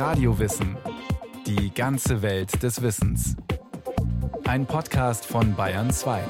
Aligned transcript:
Radiowissen. 0.00 0.78
Die 1.46 1.74
ganze 1.74 2.22
Welt 2.22 2.62
des 2.62 2.80
Wissens. 2.80 3.36
Ein 4.44 4.64
Podcast 4.64 5.26
von 5.26 5.54
Bayern 5.54 5.92
2. 5.92 6.24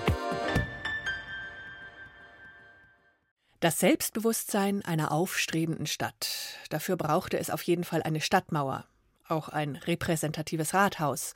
Das 3.61 3.79
Selbstbewusstsein 3.79 4.85
einer 4.85 5.12
aufstrebenden 5.12 5.87
Stadt. 5.87 6.56
Dafür 6.69 6.96
brauchte 6.96 7.38
es 7.38 7.48
auf 7.48 7.62
jeden 7.62 7.84
Fall 7.84 8.02
eine 8.02 8.20
Stadtmauer, 8.20 8.87
auch 9.29 9.48
ein 9.48 9.77
repräsentatives 9.77 10.75
Rathaus 10.75 11.34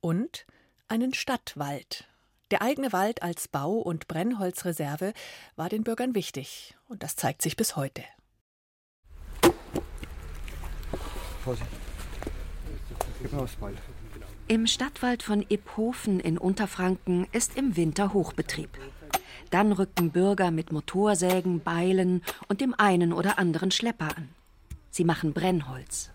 und 0.00 0.44
einen 0.88 1.14
Stadtwald. 1.14 2.08
Der 2.50 2.62
eigene 2.62 2.92
Wald 2.92 3.22
als 3.22 3.46
Bau- 3.46 3.78
und 3.78 4.08
Brennholzreserve 4.08 5.12
war 5.54 5.68
den 5.68 5.84
Bürgern 5.84 6.16
wichtig 6.16 6.74
und 6.88 7.04
das 7.04 7.14
zeigt 7.14 7.42
sich 7.42 7.54
bis 7.54 7.76
heute. 7.76 8.02
Im 14.48 14.66
Stadtwald 14.66 15.22
von 15.22 15.44
Iphofen 15.48 16.20
in 16.20 16.38
Unterfranken 16.38 17.26
ist 17.32 17.56
im 17.56 17.76
Winter 17.76 18.12
Hochbetrieb. 18.12 18.70
Dann 19.50 19.72
rücken 19.72 20.10
Bürger 20.10 20.50
mit 20.50 20.72
Motorsägen, 20.72 21.60
Beilen 21.60 22.22
und 22.48 22.60
dem 22.60 22.74
einen 22.76 23.12
oder 23.12 23.38
anderen 23.38 23.70
Schlepper 23.70 24.16
an. 24.16 24.28
Sie 24.90 25.04
machen 25.04 25.32
Brennholz. 25.32 26.10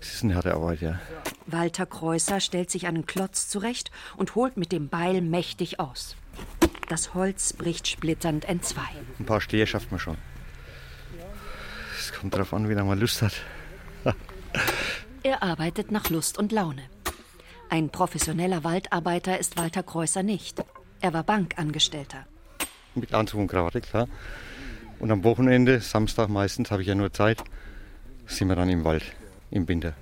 Das 0.00 0.14
ist 0.14 0.24
eine 0.24 0.36
harte 0.36 0.54
Arbeit, 0.54 0.80
ja. 0.80 1.00
Walter 1.46 1.86
Kreuzer 1.86 2.40
stellt 2.40 2.70
sich 2.70 2.86
einen 2.86 3.06
Klotz 3.06 3.48
zurecht 3.48 3.90
und 4.16 4.34
holt 4.34 4.56
mit 4.56 4.72
dem 4.72 4.88
Beil 4.88 5.20
mächtig 5.20 5.80
aus. 5.80 6.16
Das 6.88 7.14
Holz 7.14 7.52
bricht 7.52 7.88
splitternd 7.88 8.44
entzwei. 8.44 8.88
Ein 9.18 9.26
paar 9.26 9.40
Stehe 9.40 9.66
schafft 9.66 9.90
man 9.90 10.00
schon. 10.00 10.16
Es 11.98 12.12
kommt 12.12 12.34
darauf 12.34 12.54
an, 12.54 12.68
wie 12.68 12.74
lange 12.74 12.88
man 12.88 13.00
Lust 13.00 13.22
hat. 13.22 13.32
Er 15.26 15.42
arbeitet 15.42 15.90
nach 15.90 16.08
Lust 16.08 16.38
und 16.38 16.52
Laune. 16.52 16.82
Ein 17.68 17.90
professioneller 17.90 18.62
Waldarbeiter 18.62 19.38
ist 19.40 19.56
Walter 19.56 19.82
Kreuzer 19.82 20.22
nicht. 20.22 20.64
Er 21.00 21.12
war 21.12 21.24
Bankangestellter. 21.24 22.26
Mit 22.94 23.12
Anzug 23.12 23.40
und 23.40 23.48
Krawatte, 23.48 23.80
klar. 23.80 24.06
Und 25.00 25.10
am 25.10 25.24
Wochenende, 25.24 25.80
Samstag 25.80 26.28
meistens, 26.28 26.70
habe 26.70 26.82
ich 26.82 26.88
ja 26.88 26.94
nur 26.94 27.12
Zeit, 27.12 27.42
sind 28.26 28.48
wir 28.48 28.54
dann 28.54 28.68
im 28.68 28.84
Wald, 28.84 29.02
im 29.50 29.66
Winter. 29.66 29.94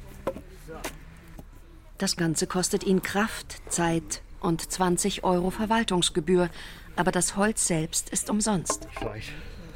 Das 1.97 2.16
Ganze 2.16 2.47
kostet 2.47 2.84
ihn 2.84 3.03
Kraft, 3.03 3.62
Zeit 3.72 4.20
und 4.41 4.61
20 4.61 5.25
Euro 5.25 5.50
Verwaltungsgebühr, 5.50 6.50
aber 6.97 7.12
das 7.12 7.34
Holz 7.36 7.66
selbst 7.66 8.11
ist 8.11 8.28
umsonst. 8.28 8.86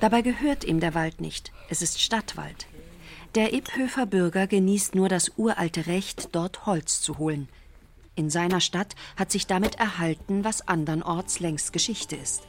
Dabei 0.01 0.21
gehört 0.21 0.65
ihm 0.65 0.79
der 0.79 0.95
Wald 0.95 1.23
nicht, 1.23 1.53
es 1.71 1.81
ist 1.81 2.01
Stadtwald. 2.01 2.67
Der 3.35 3.53
Iphöfer 3.53 4.07
Bürger 4.07 4.47
genießt 4.47 4.95
nur 4.95 5.09
das 5.09 5.33
uralte 5.37 5.87
Recht, 5.87 6.31
dort 6.33 6.65
Holz 6.65 7.03
zu 7.03 7.19
holen. 7.19 7.49
In 8.15 8.31
seiner 8.31 8.61
Stadt 8.61 8.95
hat 9.17 9.31
sich 9.31 9.47
damit 9.47 9.77
erhalten, 9.77 10.45
was 10.45 10.67
andernorts 10.67 11.39
längst 11.39 11.73
Geschichte 11.73 12.17
ist. 12.17 12.49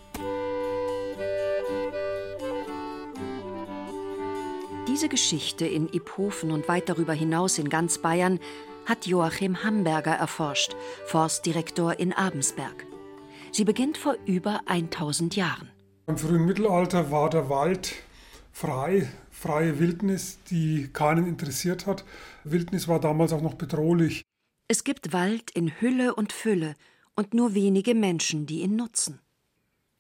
Diese 4.88 5.09
Geschichte 5.09 5.67
in 5.67 5.88
Iphofen 5.94 6.52
und 6.52 6.67
weit 6.67 6.89
darüber 6.89 7.13
hinaus 7.13 7.59
in 7.59 7.69
ganz 7.69 8.00
Bayern 8.00 8.39
hat 8.85 9.05
Joachim 9.05 9.63
Hamberger 9.63 10.16
erforscht, 10.16 10.75
Forstdirektor 11.05 12.00
in 12.00 12.13
Abensberg. 12.13 12.88
Sie 13.52 13.66
beginnt 13.66 13.97
vor 13.97 14.16
über 14.25 14.61
1000 14.66 15.35
Jahren. 15.35 15.69
Im 16.07 16.17
frühen 16.17 16.45
Mittelalter 16.45 17.11
war 17.11 17.30
der 17.30 17.50
Wald 17.50 17.94
frei, 18.52 19.07
freie 19.40 19.80
Wildnis, 19.80 20.40
die 20.50 20.90
keinen 20.92 21.26
interessiert 21.26 21.88
hat. 21.88 22.04
Wildnis 22.44 22.90
war 22.90 23.00
damals 23.00 23.32
auch 23.32 23.42
noch 23.42 23.54
bedrohlich. 23.54 24.23
Es 24.68 24.84
gibt 24.84 25.14
Wald 25.14 25.50
in 25.52 25.80
Hülle 25.80 26.14
und 26.14 26.34
Fülle 26.34 26.76
und 27.16 27.34
nur 27.34 27.54
wenige 27.54 27.96
Menschen, 27.96 28.46
die 28.46 28.62
ihn 28.62 28.75
nutzen. 28.75 29.22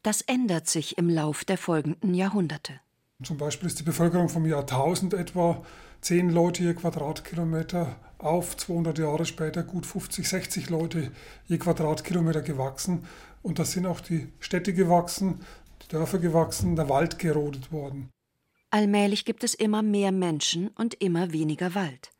Das 0.03 0.21
ändert 0.21 0.67
sich 0.67 0.97
im 0.97 1.09
Lauf 1.09 1.45
der 1.45 1.57
folgenden 1.57 2.13
Jahrhunderte. 2.13 2.81
Zum 3.23 3.37
Beispiel 3.37 3.67
ist 3.67 3.79
die 3.79 3.83
Bevölkerung 3.83 4.29
vom 4.29 4.45
Jahr 4.45 4.61
1000 4.61 5.13
etwa 5.13 5.63
10 6.01 6.29
Leute 6.29 6.63
je 6.63 6.73
Quadratkilometer 6.73 7.95
auf 8.17 8.57
200 8.57 8.99
Jahre 8.99 9.25
später 9.25 9.63
gut 9.63 9.85
50, 9.85 10.27
60 10.27 10.69
Leute 10.69 11.11
je 11.47 11.57
Quadratkilometer 11.57 12.41
gewachsen. 12.41 13.05
Und 13.41 13.59
da 13.59 13.65
sind 13.65 13.85
auch 13.85 14.01
die 14.01 14.27
Städte 14.39 14.73
gewachsen, 14.73 15.39
die 15.83 15.87
Dörfer 15.89 16.19
gewachsen, 16.19 16.75
der 16.75 16.89
Wald 16.89 17.19
gerodet 17.19 17.71
worden. 17.71 18.09
Allmählich 18.71 19.25
gibt 19.25 19.43
es 19.43 19.53
immer 19.53 19.81
mehr 19.81 20.11
Menschen 20.11 20.69
und 20.75 20.93
immer 20.95 21.31
weniger 21.31 21.73
Wald. 21.73 22.11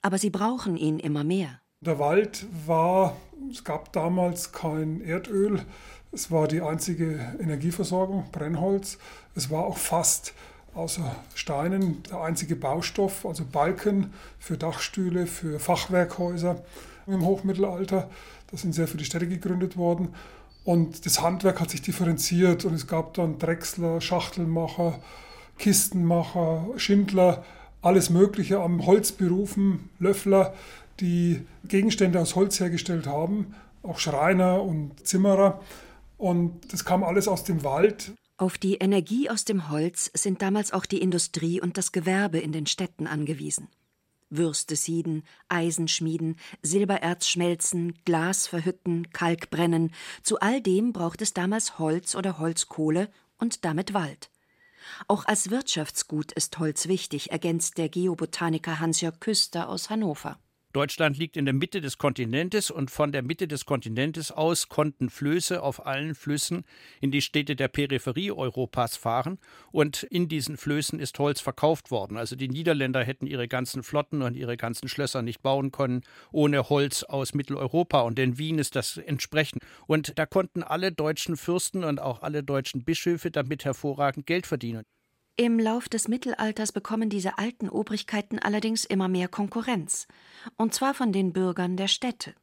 Aber 0.00 0.18
sie 0.18 0.30
brauchen 0.30 0.76
ihn 0.76 0.98
immer 0.98 1.22
mehr. 1.22 1.60
Der 1.80 1.98
Wald 1.98 2.46
war, 2.66 3.16
es 3.50 3.64
gab 3.64 3.92
damals 3.92 4.52
kein 4.52 5.00
Erdöl, 5.00 5.62
es 6.14 6.30
war 6.30 6.46
die 6.46 6.60
einzige 6.60 7.34
Energieversorgung, 7.40 8.26
Brennholz. 8.32 8.98
Es 9.34 9.50
war 9.50 9.64
auch 9.64 9.78
fast 9.78 10.34
außer 10.74 11.16
Steinen 11.34 12.02
der 12.04 12.20
einzige 12.20 12.54
Baustoff, 12.54 13.24
also 13.24 13.44
Balken 13.50 14.12
für 14.38 14.58
Dachstühle, 14.58 15.26
für 15.26 15.58
Fachwerkhäuser 15.58 16.62
im 17.06 17.24
Hochmittelalter. 17.24 18.10
Das 18.50 18.60
sind 18.60 18.74
sehr 18.74 18.88
viele 18.88 19.04
Städte 19.04 19.26
gegründet 19.26 19.78
worden. 19.78 20.14
Und 20.64 21.06
das 21.06 21.22
Handwerk 21.22 21.60
hat 21.60 21.70
sich 21.70 21.80
differenziert 21.80 22.66
und 22.66 22.74
es 22.74 22.86
gab 22.86 23.14
dann 23.14 23.38
Drechsler, 23.38 24.00
Schachtelmacher, 24.02 24.98
Kistenmacher, 25.62 26.66
Schindler, 26.76 27.44
alles 27.82 28.10
Mögliche 28.10 28.60
am 28.60 28.84
Holzberufen, 28.84 29.90
Löffler, 30.00 30.54
die 30.98 31.46
Gegenstände 31.64 32.20
aus 32.20 32.34
Holz 32.34 32.58
hergestellt 32.58 33.06
haben, 33.06 33.54
auch 33.84 34.00
Schreiner 34.00 34.60
und 34.60 35.06
Zimmerer. 35.06 35.60
Und 36.18 36.72
das 36.72 36.84
kam 36.84 37.04
alles 37.04 37.28
aus 37.28 37.44
dem 37.44 37.62
Wald. 37.62 38.10
Auf 38.38 38.58
die 38.58 38.74
Energie 38.74 39.30
aus 39.30 39.44
dem 39.44 39.70
Holz 39.70 40.10
sind 40.14 40.42
damals 40.42 40.72
auch 40.72 40.84
die 40.84 41.00
Industrie 41.00 41.60
und 41.60 41.78
das 41.78 41.92
Gewerbe 41.92 42.40
in 42.40 42.50
den 42.50 42.66
Städten 42.66 43.06
angewiesen. 43.06 43.68
Würste 44.30 44.74
sieden, 44.74 45.22
Eisen 45.48 45.86
schmieden, 45.86 46.38
Silbererz 46.62 47.28
schmelzen, 47.28 47.94
Glas 48.04 48.48
verhütten, 48.48 49.12
Kalk 49.12 49.50
brennen, 49.50 49.92
zu 50.24 50.40
all 50.40 50.60
dem 50.60 50.92
braucht 50.92 51.22
es 51.22 51.34
damals 51.34 51.78
Holz 51.78 52.16
oder 52.16 52.40
Holzkohle 52.40 53.10
und 53.38 53.64
damit 53.64 53.94
Wald. 53.94 54.31
Auch 55.08 55.24
als 55.26 55.50
Wirtschaftsgut 55.50 56.32
ist 56.32 56.58
Holz 56.58 56.88
wichtig, 56.88 57.30
ergänzt 57.30 57.78
der 57.78 57.88
Geobotaniker 57.88 58.80
Hans-Jörg 58.80 59.20
Küster 59.20 59.68
aus 59.68 59.90
Hannover. 59.90 60.38
Deutschland 60.72 61.18
liegt 61.18 61.36
in 61.36 61.44
der 61.44 61.52
Mitte 61.52 61.80
des 61.80 61.98
Kontinentes 61.98 62.70
und 62.70 62.90
von 62.90 63.12
der 63.12 63.22
Mitte 63.22 63.46
des 63.46 63.66
Kontinentes 63.66 64.32
aus 64.32 64.68
konnten 64.68 65.10
Flöße 65.10 65.62
auf 65.62 65.84
allen 65.84 66.14
Flüssen 66.14 66.64
in 67.00 67.10
die 67.10 67.20
Städte 67.20 67.56
der 67.56 67.68
Peripherie 67.68 68.32
Europas 68.32 68.96
fahren 68.96 69.38
und 69.70 70.02
in 70.04 70.28
diesen 70.28 70.56
Flößen 70.56 70.98
ist 70.98 71.18
Holz 71.18 71.40
verkauft 71.40 71.90
worden. 71.90 72.16
Also 72.16 72.36
die 72.36 72.48
Niederländer 72.48 73.04
hätten 73.04 73.26
ihre 73.26 73.48
ganzen 73.48 73.82
Flotten 73.82 74.22
und 74.22 74.34
ihre 74.34 74.56
ganzen 74.56 74.88
Schlösser 74.88 75.20
nicht 75.20 75.42
bauen 75.42 75.72
können 75.72 76.02
ohne 76.32 76.68
Holz 76.70 77.02
aus 77.02 77.34
Mitteleuropa 77.34 78.00
und 78.00 78.18
in 78.18 78.38
Wien 78.38 78.58
ist 78.58 78.74
das 78.74 78.96
entsprechend. 78.96 79.62
Und 79.86 80.18
da 80.18 80.24
konnten 80.24 80.62
alle 80.62 80.90
deutschen 80.90 81.36
Fürsten 81.36 81.84
und 81.84 82.00
auch 82.00 82.22
alle 82.22 82.42
deutschen 82.42 82.84
Bischöfe 82.84 83.30
damit 83.30 83.64
hervorragend 83.64 84.26
Geld 84.26 84.46
verdienen. 84.46 84.84
Im 85.36 85.58
Lauf 85.58 85.88
des 85.88 86.08
Mittelalters 86.08 86.72
bekommen 86.72 87.08
diese 87.08 87.38
alten 87.38 87.70
Obrigkeiten 87.70 88.38
allerdings 88.38 88.84
immer 88.84 89.08
mehr 89.08 89.28
Konkurrenz, 89.28 90.06
und 90.56 90.74
zwar 90.74 90.92
von 90.92 91.10
den 91.10 91.32
Bürgern 91.32 91.78
der 91.78 91.88
Städte. 91.88 92.34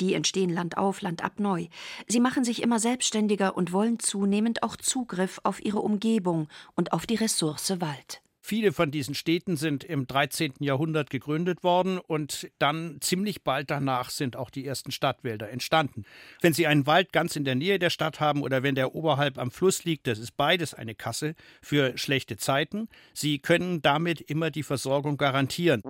Die 0.00 0.14
entstehen 0.14 0.50
Land 0.50 0.76
auf, 0.76 1.00
neu. 1.38 1.68
Sie 2.08 2.18
machen 2.18 2.42
sich 2.42 2.60
immer 2.60 2.80
selbstständiger 2.80 3.56
und 3.56 3.72
wollen 3.72 4.00
zunehmend 4.00 4.64
auch 4.64 4.74
Zugriff 4.76 5.40
auf 5.44 5.64
ihre 5.64 5.80
Umgebung 5.80 6.48
und 6.74 6.92
auf 6.92 7.06
die 7.06 7.14
Ressource 7.14 7.80
Wald. 7.80 8.20
Viele 8.46 8.72
von 8.72 8.90
diesen 8.90 9.14
Städten 9.14 9.56
sind 9.56 9.84
im 9.84 10.06
13. 10.06 10.52
Jahrhundert 10.60 11.08
gegründet 11.08 11.64
worden 11.64 11.96
und 11.96 12.50
dann 12.58 12.98
ziemlich 13.00 13.42
bald 13.42 13.70
danach 13.70 14.10
sind 14.10 14.36
auch 14.36 14.50
die 14.50 14.66
ersten 14.66 14.90
Stadtwälder 14.90 15.48
entstanden. 15.48 16.04
Wenn 16.42 16.52
Sie 16.52 16.66
einen 16.66 16.86
Wald 16.86 17.10
ganz 17.10 17.36
in 17.36 17.46
der 17.46 17.54
Nähe 17.54 17.78
der 17.78 17.88
Stadt 17.88 18.20
haben 18.20 18.42
oder 18.42 18.62
wenn 18.62 18.74
der 18.74 18.94
oberhalb 18.94 19.38
am 19.38 19.50
Fluss 19.50 19.84
liegt, 19.84 20.06
das 20.06 20.18
ist 20.18 20.36
beides 20.36 20.74
eine 20.74 20.94
Kasse 20.94 21.36
für 21.62 21.96
schlechte 21.96 22.36
Zeiten. 22.36 22.90
Sie 23.14 23.38
können 23.38 23.80
damit 23.80 24.20
immer 24.20 24.50
die 24.50 24.62
Versorgung 24.62 25.16
garantieren. 25.16 25.80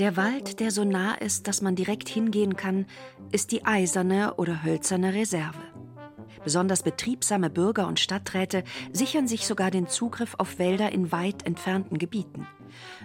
Der 0.00 0.16
Wald, 0.16 0.58
der 0.58 0.72
so 0.72 0.82
nah 0.82 1.14
ist, 1.14 1.46
dass 1.46 1.62
man 1.62 1.76
direkt 1.76 2.08
hingehen 2.08 2.56
kann, 2.56 2.86
ist 3.30 3.52
die 3.52 3.64
eiserne 3.64 4.34
oder 4.34 4.64
hölzerne 4.64 5.14
Reserve. 5.14 5.71
Besonders 6.44 6.82
betriebsame 6.82 7.50
Bürger 7.50 7.86
und 7.86 8.00
Stadträte 8.00 8.64
sichern 8.92 9.28
sich 9.28 9.46
sogar 9.46 9.70
den 9.70 9.88
Zugriff 9.88 10.34
auf 10.38 10.58
Wälder 10.58 10.92
in 10.92 11.12
weit 11.12 11.46
entfernten 11.46 11.98
Gebieten. 11.98 12.46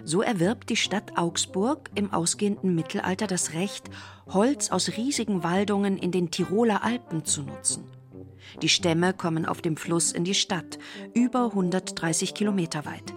So 0.04 0.22
erwirbt 0.22 0.70
die 0.70 0.76
Stadt 0.76 1.18
Augsburg 1.18 1.90
im 1.96 2.14
ausgehenden 2.14 2.76
Mittelalter 2.76 3.28
das 3.28 3.54
Recht, 3.54 3.90
Holz 4.28 4.72
aus 4.72 4.98
riesigen 4.98 5.44
Waldungen 5.44 5.98
in 5.98 6.12
den 6.12 6.32
Tiroler 6.32 6.84
Alpen 6.84 7.26
zu 7.26 7.44
nutzen. 7.44 7.84
Die 8.62 8.70
Stämme 8.70 9.14
kommen 9.14 9.46
auf 9.46 9.62
dem 9.62 9.78
Fluss 9.78 10.12
in 10.12 10.24
die 10.24 10.34
Stadt, 10.34 10.80
über 11.14 11.46
130 11.46 12.34
Kilometer 12.34 12.86
weit. 12.86 13.14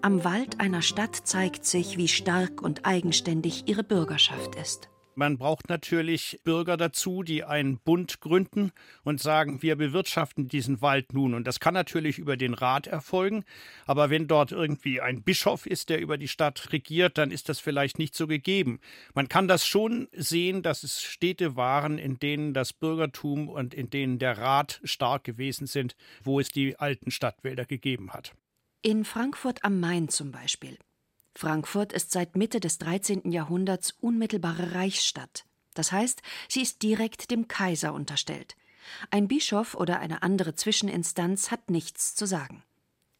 Am 0.00 0.22
Wald 0.22 0.60
einer 0.60 0.82
Stadt 0.82 1.16
zeigt 1.16 1.66
sich, 1.66 1.96
wie 1.96 2.08
stark 2.08 2.62
und 2.62 2.86
eigenständig 2.86 3.64
ihre 3.66 3.82
Bürgerschaft 3.82 4.54
ist. 4.54 4.88
Man 5.18 5.36
braucht 5.36 5.68
natürlich 5.68 6.38
Bürger 6.44 6.76
dazu, 6.76 7.24
die 7.24 7.42
einen 7.42 7.78
Bund 7.78 8.20
gründen 8.20 8.70
und 9.02 9.20
sagen, 9.20 9.62
wir 9.62 9.74
bewirtschaften 9.74 10.46
diesen 10.46 10.80
Wald 10.80 11.12
nun. 11.12 11.34
Und 11.34 11.44
das 11.44 11.58
kann 11.58 11.74
natürlich 11.74 12.20
über 12.20 12.36
den 12.36 12.54
Rat 12.54 12.86
erfolgen. 12.86 13.42
Aber 13.84 14.10
wenn 14.10 14.28
dort 14.28 14.52
irgendwie 14.52 15.00
ein 15.00 15.24
Bischof 15.24 15.66
ist, 15.66 15.88
der 15.88 16.00
über 16.00 16.18
die 16.18 16.28
Stadt 16.28 16.72
regiert, 16.72 17.18
dann 17.18 17.32
ist 17.32 17.48
das 17.48 17.58
vielleicht 17.58 17.98
nicht 17.98 18.14
so 18.14 18.28
gegeben. 18.28 18.78
Man 19.12 19.28
kann 19.28 19.48
das 19.48 19.66
schon 19.66 20.06
sehen, 20.12 20.62
dass 20.62 20.84
es 20.84 21.02
Städte 21.02 21.56
waren, 21.56 21.98
in 21.98 22.20
denen 22.20 22.54
das 22.54 22.72
Bürgertum 22.72 23.48
und 23.48 23.74
in 23.74 23.90
denen 23.90 24.20
der 24.20 24.38
Rat 24.38 24.80
stark 24.84 25.24
gewesen 25.24 25.66
sind, 25.66 25.96
wo 26.22 26.38
es 26.38 26.50
die 26.50 26.78
alten 26.78 27.10
Stadtwälder 27.10 27.64
gegeben 27.64 28.12
hat. 28.12 28.36
In 28.82 29.04
Frankfurt 29.04 29.64
am 29.64 29.80
Main 29.80 30.08
zum 30.10 30.30
Beispiel. 30.30 30.78
Frankfurt 31.38 31.92
ist 31.92 32.10
seit 32.10 32.34
Mitte 32.34 32.58
des 32.58 32.78
13. 32.78 33.30
Jahrhunderts 33.30 33.94
unmittelbare 34.00 34.74
Reichsstadt. 34.74 35.44
Das 35.72 35.92
heißt, 35.92 36.20
sie 36.48 36.62
ist 36.62 36.82
direkt 36.82 37.30
dem 37.30 37.46
Kaiser 37.46 37.94
unterstellt. 37.94 38.56
Ein 39.12 39.28
Bischof 39.28 39.76
oder 39.76 40.00
eine 40.00 40.24
andere 40.24 40.56
Zwischeninstanz 40.56 41.52
hat 41.52 41.70
nichts 41.70 42.16
zu 42.16 42.26
sagen. 42.26 42.64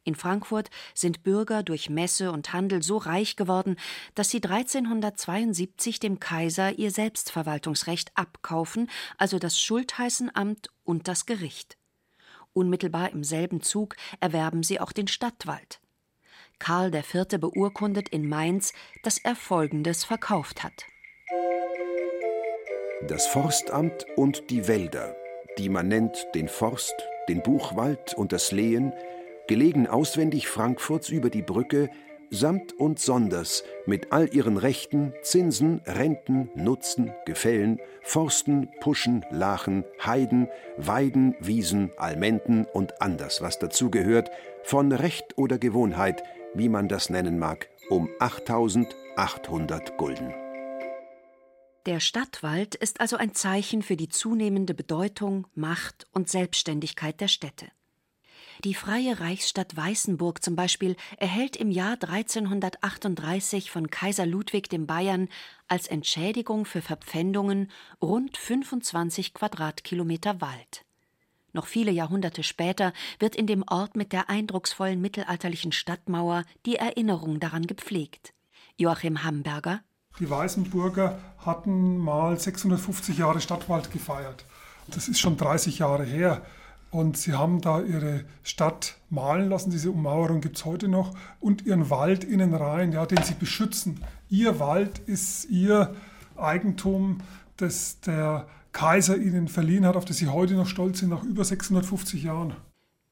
In 0.03 0.17
Frankfurt 0.17 0.69
sind 0.95 1.23
Bürger 1.23 1.63
durch 1.63 1.91
Messe 1.91 2.33
und 2.33 2.53
Handel 2.53 2.83
so 2.83 2.97
reich 2.97 3.37
geworden, 3.37 3.77
dass 4.17 4.31
sie 4.31 4.43
1372 4.43 6.01
dem 6.01 6.19
Kaiser 6.19 6.77
ihr 6.77 6.91
Selbstverwaltungsrecht 6.91 8.11
abkaufen, 8.17 8.91
also 9.17 9.39
das 9.39 9.61
Schultheißenamt 9.61 10.71
und 10.83 11.07
das 11.07 11.25
Gericht. 11.25 11.79
Unmittelbar 12.53 13.13
im 13.13 13.23
selben 13.23 13.61
Zug 13.61 13.95
erwerben 14.19 14.65
sie 14.65 14.81
auch 14.81 14.91
den 14.91 15.07
Stadtwald. 15.07 15.81
Karl 16.59 16.95
IV. 16.95 17.39
beurkundet 17.41 18.09
in 18.09 18.29
Mainz, 18.29 18.73
dass 19.03 19.19
er 19.19 19.37
Folgendes 19.37 20.05
verkauft 20.05 20.63
hat. 20.65 20.87
Das 23.07 23.27
Forstamt 23.27 24.07
und 24.17 24.51
die 24.51 24.67
Wälder, 24.67 25.17
die 25.57 25.69
man 25.69 25.89
nennt 25.89 26.27
den 26.35 26.49
Forst, 26.49 26.95
den 27.29 27.43
Buchwald 27.43 28.15
und 28.15 28.33
das 28.33 28.53
Lehen, 28.53 28.93
gelegen 29.47 29.87
auswendig 29.87 30.49
Frankfurts 30.49 31.09
über 31.09 31.31
die 31.31 31.43
Brücke, 31.43 31.91
samt 32.31 32.73
und 32.79 32.99
sonders 32.99 33.65
mit 33.87 34.13
all 34.13 34.35
ihren 34.35 34.57
Rechten, 34.57 35.15
Zinsen, 35.23 35.81
Renten, 35.87 36.51
Nutzen, 36.55 37.13
Gefällen, 37.25 37.81
Forsten, 38.03 38.69
Puschen, 38.81 39.25
Lachen, 39.31 39.85
Heiden, 40.05 40.49
Weiden, 40.77 41.35
Wiesen, 41.41 41.91
Almenden 41.97 42.67
und 42.67 43.01
anders, 43.01 43.41
was 43.41 43.59
dazugehört, 43.59 44.31
von 44.63 44.93
Recht 44.93 45.39
oder 45.39 45.59
Gewohnheit, 45.59 46.23
wie 46.55 46.69
man 46.69 46.89
das 46.89 47.11
nennen 47.11 47.39
mag, 47.39 47.69
um 47.91 48.09
8800 48.19 49.97
Gulden. 49.97 50.35
Der 51.87 52.01
Stadtwald 52.01 52.75
ist 52.75 53.01
also 53.01 53.17
ein 53.17 53.35
Zeichen 53.35 53.83
für 53.83 53.97
die 53.97 54.09
zunehmende 54.09 54.75
Bedeutung, 54.75 55.47
Macht 55.55 56.07
und 56.13 56.29
Selbstständigkeit 56.29 57.21
der 57.21 57.29
Städte. 57.29 57.67
Die 58.65 58.75
freie 58.75 59.21
Reichsstadt 59.21 59.77
Weißenburg 59.77 60.43
zum 60.43 60.57
Beispiel 60.57 60.97
erhält 61.17 61.57
im 61.57 61.71
Jahr 61.71 61.93
1338 61.93 63.71
von 63.71 63.89
Kaiser 63.89 64.27
Ludwig 64.27 64.69
dem 64.69 64.87
Bayern 64.87 65.29
als 65.69 65.87
Entschädigung 65.87 66.65
für 66.65 66.83
Verpfändungen 66.83 67.71
rund 68.03 68.37
25 68.37 69.33
Quadratkilometer 69.33 70.41
Wald. 70.41 70.85
Noch 71.59 71.67
viele 71.67 71.91
Jahrhunderte 71.91 72.45
später 72.45 72.93
wird 73.19 73.35
in 73.35 73.49
dem 73.49 73.65
Ort 73.67 73.97
mit 73.97 74.13
der 74.13 74.31
eindrucksvollen 74.31 75.01
mittelalterlichen 75.01 75.73
Stadtmauer 75.73 76.45
die 76.67 76.77
Erinnerung 76.77 77.41
daran 77.41 77.67
gepflegt. 77.67 78.33
Joachim 78.77 79.25
Hamburger. 79.25 79.81
Die 80.21 80.31
Weißenburger 80.31 81.19
hatten 81.39 81.99
mal 81.99 82.39
650 82.39 83.19
Jahre 83.19 83.41
Stadtwald 83.41 83.91
gefeiert. 83.91 84.45
Das 84.87 85.09
ist 85.09 85.19
schon 85.19 85.37
30 85.37 85.81
Jahre 85.81 86.05
her. 86.05 86.43
Und 86.93 87.19
sie 87.19 87.33
haben 87.33 87.61
da 87.61 87.81
ihre 87.81 88.25
Stadt 88.45 88.95
malen 89.11 89.49
lassen, 89.49 89.73
diese 89.73 89.91
Ummauerung 89.91 90.41
gibt 90.41 90.59
es 90.59 90.65
heute 90.65 90.87
noch, 90.87 91.13
und 91.41 91.67
ihren 91.67 91.91
Wald 91.91 92.23
innen 92.23 92.55
rein, 92.55 92.93
ja, 92.93 93.05
den 93.05 93.25
sie 93.25 93.35
beschützen. 93.35 94.05
Ihr 94.31 94.61
Wald 94.61 95.01
ist 95.01 95.47
ihr 95.47 95.97
Eigentum, 96.37 97.19
das 97.57 97.99
der 97.99 98.47
Kaiser 98.79 99.17
ihnen 99.17 99.49
verliehen 99.49 99.85
hat, 99.85 99.97
auf 99.97 100.05
das 100.05 100.19
sie 100.19 100.29
heute 100.29 100.55
noch 100.55 100.69
stolz 100.69 101.01
sind, 101.01 101.09
nach 101.09 101.25
über 101.25 101.45
650 101.45 102.23
Jahren. 102.23 102.55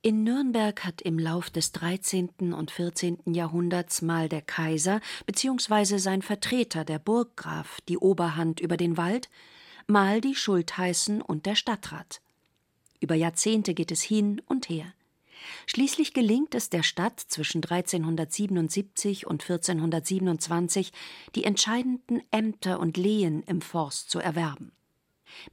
In 0.01 0.23
Nürnberg 0.23 0.85
hat 0.85 1.03
im 1.03 1.19
Lauf 1.19 1.51
des 1.51 1.73
13. 1.73 2.53
und 2.53 2.71
14. 2.71 3.19
Jahrhunderts 3.35 4.01
mal 4.01 4.29
der 4.29 4.43
Kaiser 4.43 5.01
bzw. 5.27 5.99
sein 5.99 6.23
Vertreter, 6.23 6.85
der 6.85 7.01
Burggraf, 7.01 7.81
die 7.89 7.99
Oberhand 7.99 8.61
über 8.61 8.77
den 8.77 8.97
Wald, 8.97 9.29
mal 9.89 10.21
die 10.21 10.37
Schultheißen 10.37 11.21
und 11.21 11.47
der 11.47 11.57
Stadtrat. 11.57 12.21
Über 13.01 13.17
Jahrzehnte 13.17 13.75
geht 13.75 13.91
es 13.91 14.03
hin 14.03 14.41
und 14.47 14.69
her. 14.69 14.87
Schließlich 15.67 16.15
gelingt 16.15 16.55
es 16.55 16.71
der 16.71 16.85
Stadt 16.85 17.19
zwischen 17.19 17.65
1377 17.65 19.27
und 19.27 19.43
1427, 19.43 20.93
die 21.35 21.43
entscheidenden 21.43 22.23
Ämter 22.31 22.79
und 22.79 22.97
Lehen 22.97 23.43
im 23.43 23.61
Forst 23.61 24.11
zu 24.11 24.21
erwerben. 24.21 24.71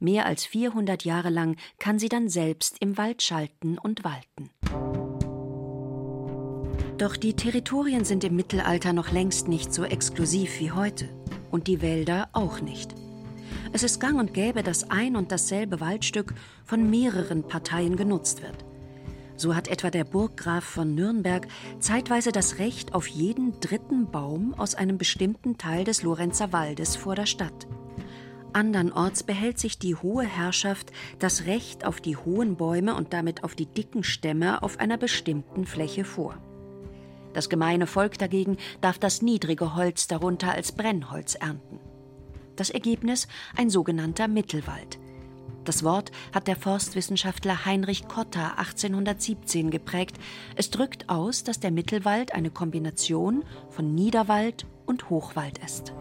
Mehr 0.00 0.26
als 0.26 0.46
400 0.46 1.04
Jahre 1.04 1.30
lang 1.30 1.56
kann 1.78 1.98
sie 1.98 2.08
dann 2.08 2.28
selbst 2.28 2.76
im 2.80 2.96
Wald 2.96 3.22
schalten 3.22 3.78
und 3.78 4.04
walten. 4.04 4.50
Doch 6.98 7.16
die 7.16 7.34
Territorien 7.34 8.04
sind 8.04 8.22
im 8.24 8.36
Mittelalter 8.36 8.92
noch 8.92 9.10
längst 9.10 9.48
nicht 9.48 9.74
so 9.74 9.84
exklusiv 9.84 10.60
wie 10.60 10.70
heute. 10.70 11.08
Und 11.50 11.66
die 11.66 11.82
Wälder 11.82 12.28
auch 12.32 12.60
nicht. 12.60 12.94
Es 13.72 13.82
ist 13.82 14.00
gang 14.00 14.18
und 14.20 14.34
gäbe, 14.34 14.62
dass 14.62 14.90
ein 14.90 15.16
und 15.16 15.32
dasselbe 15.32 15.80
Waldstück 15.80 16.34
von 16.64 16.90
mehreren 16.90 17.42
Parteien 17.42 17.96
genutzt 17.96 18.42
wird. 18.42 18.64
So 19.36 19.56
hat 19.56 19.66
etwa 19.68 19.90
der 19.90 20.04
Burggraf 20.04 20.62
von 20.62 20.94
Nürnberg 20.94 21.48
zeitweise 21.80 22.30
das 22.30 22.58
Recht 22.58 22.94
auf 22.94 23.08
jeden 23.08 23.58
dritten 23.58 24.10
Baum 24.10 24.54
aus 24.54 24.76
einem 24.76 24.96
bestimmten 24.96 25.58
Teil 25.58 25.84
des 25.84 26.02
Lorenzer 26.02 26.52
Waldes 26.52 26.94
vor 26.94 27.16
der 27.16 27.26
Stadt. 27.26 27.66
Andernorts 28.54 29.24
behält 29.24 29.58
sich 29.58 29.80
die 29.80 29.96
hohe 29.96 30.24
Herrschaft 30.24 30.92
das 31.18 31.46
Recht 31.46 31.84
auf 31.84 32.00
die 32.00 32.16
hohen 32.16 32.54
Bäume 32.56 32.94
und 32.94 33.12
damit 33.12 33.42
auf 33.42 33.56
die 33.56 33.66
dicken 33.66 34.04
Stämme 34.04 34.62
auf 34.62 34.78
einer 34.78 34.96
bestimmten 34.96 35.66
Fläche 35.66 36.04
vor. 36.04 36.38
Das 37.32 37.48
gemeine 37.48 37.88
Volk 37.88 38.16
dagegen 38.16 38.56
darf 38.80 38.96
das 38.98 39.22
niedrige 39.22 39.74
Holz 39.74 40.06
darunter 40.06 40.52
als 40.52 40.70
Brennholz 40.70 41.34
ernten. 41.34 41.80
Das 42.54 42.70
Ergebnis 42.70 43.26
ein 43.56 43.70
sogenannter 43.70 44.28
Mittelwald. 44.28 45.00
Das 45.64 45.82
Wort 45.82 46.12
hat 46.32 46.46
der 46.46 46.56
Forstwissenschaftler 46.56 47.64
Heinrich 47.64 48.06
Kotter 48.06 48.56
1817 48.58 49.72
geprägt. 49.72 50.16
Es 50.54 50.70
drückt 50.70 51.08
aus, 51.08 51.42
dass 51.42 51.58
der 51.58 51.72
Mittelwald 51.72 52.32
eine 52.32 52.50
Kombination 52.50 53.42
von 53.70 53.96
Niederwald 53.96 54.64
und 54.86 55.10
Hochwald 55.10 55.58
ist. 55.58 55.92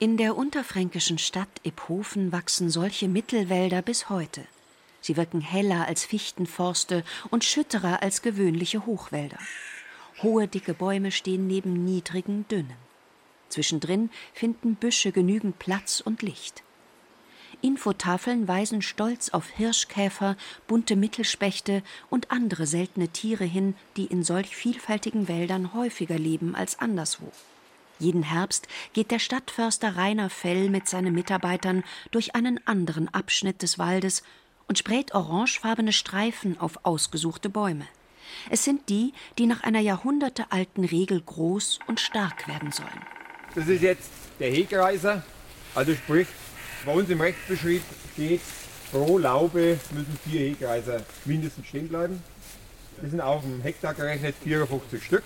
In 0.00 0.16
der 0.16 0.36
unterfränkischen 0.36 1.18
Stadt 1.18 1.48
Iphofen 1.64 2.30
wachsen 2.30 2.70
solche 2.70 3.08
Mittelwälder 3.08 3.82
bis 3.82 4.08
heute. 4.08 4.44
Sie 5.00 5.16
wirken 5.16 5.40
heller 5.40 5.88
als 5.88 6.04
Fichtenforste 6.04 7.02
und 7.30 7.42
schütterer 7.42 8.00
als 8.00 8.22
gewöhnliche 8.22 8.86
Hochwälder. 8.86 9.38
Hohe, 10.22 10.46
dicke 10.46 10.72
Bäume 10.72 11.10
stehen 11.10 11.48
neben 11.48 11.84
niedrigen, 11.84 12.46
dünnen. 12.46 12.76
Zwischendrin 13.48 14.10
finden 14.34 14.76
Büsche 14.76 15.10
genügend 15.10 15.58
Platz 15.58 16.00
und 16.00 16.22
Licht. 16.22 16.62
Infotafeln 17.60 18.46
weisen 18.46 18.82
stolz 18.82 19.30
auf 19.30 19.48
Hirschkäfer, 19.48 20.36
bunte 20.68 20.94
Mittelspechte 20.94 21.82
und 22.08 22.30
andere 22.30 22.68
seltene 22.68 23.08
Tiere 23.08 23.44
hin, 23.44 23.74
die 23.96 24.04
in 24.04 24.22
solch 24.22 24.54
vielfältigen 24.54 25.26
Wäldern 25.26 25.74
häufiger 25.74 26.20
leben 26.20 26.54
als 26.54 26.78
anderswo. 26.78 27.32
Jeden 27.98 28.22
Herbst 28.22 28.68
geht 28.92 29.10
der 29.10 29.18
Stadtförster 29.18 29.96
Rainer 29.96 30.30
Fell 30.30 30.70
mit 30.70 30.88
seinen 30.88 31.14
Mitarbeitern 31.14 31.82
durch 32.10 32.34
einen 32.34 32.64
anderen 32.66 33.12
Abschnitt 33.12 33.62
des 33.62 33.78
Waldes 33.78 34.22
und 34.68 34.78
sprayt 34.78 35.14
orangefarbene 35.14 35.92
Streifen 35.92 36.60
auf 36.60 36.84
ausgesuchte 36.84 37.48
Bäume. 37.48 37.86
Es 38.50 38.62
sind 38.62 38.88
die, 38.88 39.12
die 39.38 39.46
nach 39.46 39.62
einer 39.62 39.80
jahrhundertealten 39.80 40.84
Regel 40.84 41.20
groß 41.20 41.80
und 41.86 41.98
stark 41.98 42.46
werden 42.46 42.70
sollen. 42.70 43.02
Das 43.54 43.66
ist 43.66 43.82
jetzt 43.82 44.10
der 44.38 44.50
Hegreiser. 44.50 45.24
Also 45.74 45.94
sprich, 45.94 46.28
bei 46.84 46.92
uns 46.92 47.08
im 47.10 47.20
Rechtsbeschrieb 47.20 47.82
steht, 48.12 48.40
pro 48.92 49.18
Laube 49.18 49.78
müssen 49.90 50.18
vier 50.24 50.40
Hegreiser 50.40 51.02
mindestens 51.24 51.66
stehen 51.66 51.88
bleiben. 51.88 52.22
Das 53.00 53.10
sind 53.10 53.20
auf 53.20 53.42
dem 53.42 53.60
Hektar 53.62 53.94
gerechnet 53.94 54.36
54 54.42 55.02
Stück. 55.02 55.24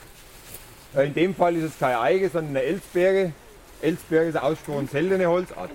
Äh, 0.94 1.06
in 1.06 1.14
dem 1.14 1.34
Fall 1.34 1.56
ist 1.56 1.64
es 1.64 1.78
keine 1.78 2.00
Eige, 2.00 2.28
sondern 2.28 2.56
eine 2.56 2.62
Elsbeere. 2.62 3.32
Elsbeere 3.80 4.24
ist 4.26 4.36
eine 4.36 4.44
ausgesprochen 4.44 4.88
seltene 4.88 5.26
Holzart. 5.26 5.70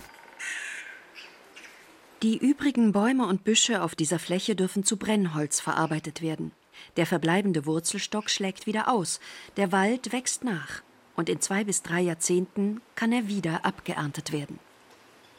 Die 2.24 2.38
übrigen 2.38 2.94
Bäume 2.94 3.28
und 3.28 3.44
Büsche 3.44 3.84
auf 3.84 3.94
dieser 3.94 4.18
Fläche 4.18 4.56
dürfen 4.56 4.84
zu 4.84 4.98
Brennholz 4.98 5.60
verarbeitet 5.60 6.22
werden. 6.22 6.52
Der 6.96 7.06
verbleibende 7.06 7.66
Wurzelstock 7.66 8.30
schlägt 8.30 8.66
wieder 8.66 8.92
aus, 8.92 9.20
der 9.56 9.72
Wald 9.72 10.12
wächst 10.12 10.44
nach, 10.44 10.82
und 11.16 11.30
in 11.30 11.42
zwei 11.42 11.64
bis 11.64 11.84
drei 11.84 12.02
Jahrzehnten 12.02 12.82
kann 12.96 13.12
er 13.12 13.28
wieder 13.28 13.66
abgeerntet 13.66 14.32
werden. 14.32 14.60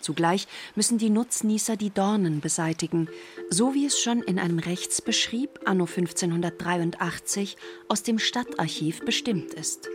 Zugleich 0.00 0.47
müssen 0.75 0.99
die 0.99 1.11
Nutznießer 1.11 1.76
die 1.76 1.90
Dornen 1.90 2.40
beseitigen, 2.40 3.09
so 3.50 3.75
wie 3.75 3.87
es 3.87 4.00
schon 4.00 4.23
in 4.23 4.38
einem 4.38 4.59
Rechtsbeschrieb 4.59 5.61
anno 5.64 5.85
1583 5.85 7.57
aus 7.88 8.02
dem 8.02 8.19
Stadtarchiv 8.19 9.00
bestimmt 9.05 9.55
ist. 9.55 9.88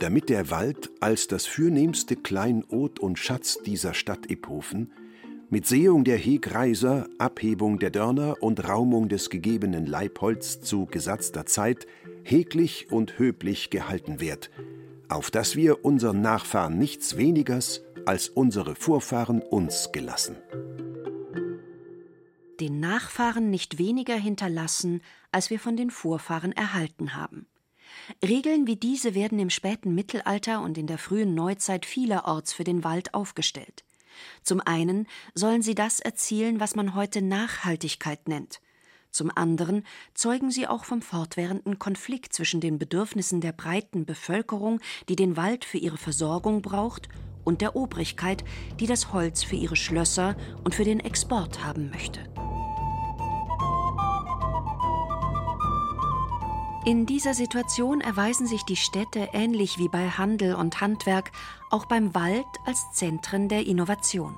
Damit 0.00 0.28
der 0.28 0.50
Wald 0.50 0.90
als 1.00 1.26
das 1.26 1.46
fürnehmste 1.46 2.14
Kleinod 2.14 3.00
und 3.00 3.18
Schatz 3.18 3.58
dieser 3.64 3.94
Stadtepophen 3.94 4.92
mit 5.50 5.66
Sehung 5.66 6.04
der 6.04 6.18
Hegreiser, 6.18 7.08
Abhebung 7.18 7.78
der 7.78 7.90
Dörner 7.90 8.36
und 8.40 8.68
Raumung 8.68 9.08
des 9.08 9.30
gegebenen 9.30 9.86
Leibholz 9.86 10.60
zu 10.60 10.86
gesatzter 10.86 11.46
Zeit 11.46 11.86
heglich 12.22 12.92
und 12.92 13.18
höblich 13.18 13.70
gehalten 13.70 14.20
wird, 14.20 14.50
auf 15.08 15.30
dass 15.30 15.56
wir 15.56 15.84
unseren 15.84 16.20
Nachfahren 16.20 16.78
nichts 16.78 17.16
wenigers 17.16 17.82
als 18.06 18.28
unsere 18.28 18.74
Vorfahren 18.74 19.42
uns 19.42 19.90
gelassen. 19.92 20.36
Den 22.60 22.80
Nachfahren 22.80 23.50
nicht 23.50 23.78
weniger 23.78 24.16
hinterlassen, 24.16 25.02
als 25.30 25.50
wir 25.50 25.60
von 25.60 25.76
den 25.76 25.90
Vorfahren 25.90 26.52
erhalten 26.52 27.14
haben. 27.14 27.46
Regeln 28.24 28.66
wie 28.66 28.76
diese 28.76 29.14
werden 29.14 29.38
im 29.38 29.50
späten 29.50 29.94
Mittelalter 29.94 30.62
und 30.62 30.78
in 30.78 30.86
der 30.86 30.98
frühen 30.98 31.34
Neuzeit 31.34 31.86
vielerorts 31.86 32.52
für 32.52 32.64
den 32.64 32.84
Wald 32.84 33.14
aufgestellt. 33.14 33.84
Zum 34.42 34.60
einen 34.60 35.06
sollen 35.34 35.62
sie 35.62 35.74
das 35.74 36.00
erzielen, 36.00 36.60
was 36.60 36.74
man 36.74 36.94
heute 36.94 37.22
Nachhaltigkeit 37.22 38.26
nennt, 38.28 38.60
zum 39.10 39.30
anderen 39.34 39.84
zeugen 40.14 40.50
sie 40.50 40.66
auch 40.66 40.84
vom 40.84 41.02
fortwährenden 41.02 41.78
Konflikt 41.78 42.32
zwischen 42.32 42.60
den 42.60 42.78
Bedürfnissen 42.78 43.40
der 43.40 43.52
breiten 43.52 44.06
Bevölkerung, 44.06 44.80
die 45.08 45.16
den 45.16 45.36
Wald 45.36 45.64
für 45.64 45.78
ihre 45.78 45.98
Versorgung 45.98 46.62
braucht, 46.62 47.08
und 47.44 47.62
der 47.62 47.76
Obrigkeit, 47.76 48.44
die 48.78 48.86
das 48.86 49.12
Holz 49.12 49.42
für 49.42 49.56
ihre 49.56 49.74
Schlösser 49.74 50.36
und 50.64 50.74
für 50.74 50.84
den 50.84 51.00
Export 51.00 51.64
haben 51.64 51.88
möchte. 51.88 52.20
In 56.84 57.06
dieser 57.06 57.34
Situation 57.34 58.00
erweisen 58.00 58.46
sich 58.46 58.62
die 58.62 58.76
Städte 58.76 59.28
ähnlich 59.32 59.78
wie 59.78 59.88
bei 59.88 60.08
Handel 60.08 60.54
und 60.54 60.80
Handwerk 60.80 61.32
auch 61.70 61.86
beim 61.86 62.14
Wald 62.14 62.46
als 62.64 62.92
Zentren 62.92 63.48
der 63.48 63.66
Innovation. 63.66 64.36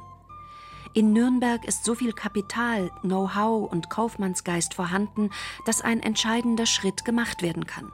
In 0.92 1.12
Nürnberg 1.12 1.64
ist 1.64 1.84
so 1.84 1.94
viel 1.94 2.12
Kapital, 2.12 2.90
Know-how 3.02 3.70
und 3.70 3.90
Kaufmannsgeist 3.90 4.74
vorhanden, 4.74 5.30
dass 5.64 5.82
ein 5.82 6.02
entscheidender 6.02 6.66
Schritt 6.66 7.04
gemacht 7.04 7.42
werden 7.42 7.64
kann. 7.64 7.92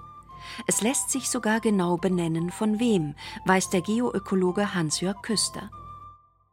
Es 0.67 0.81
lässt 0.81 1.11
sich 1.11 1.29
sogar 1.29 1.61
genau 1.61 1.99
benennen, 1.99 2.51
von 2.51 2.81
wem, 2.81 3.15
weiß 3.45 3.69
der 3.69 3.83
Geoökologe 3.83 4.75
Hans-Jörg 4.75 5.21
Küster. 5.21 5.71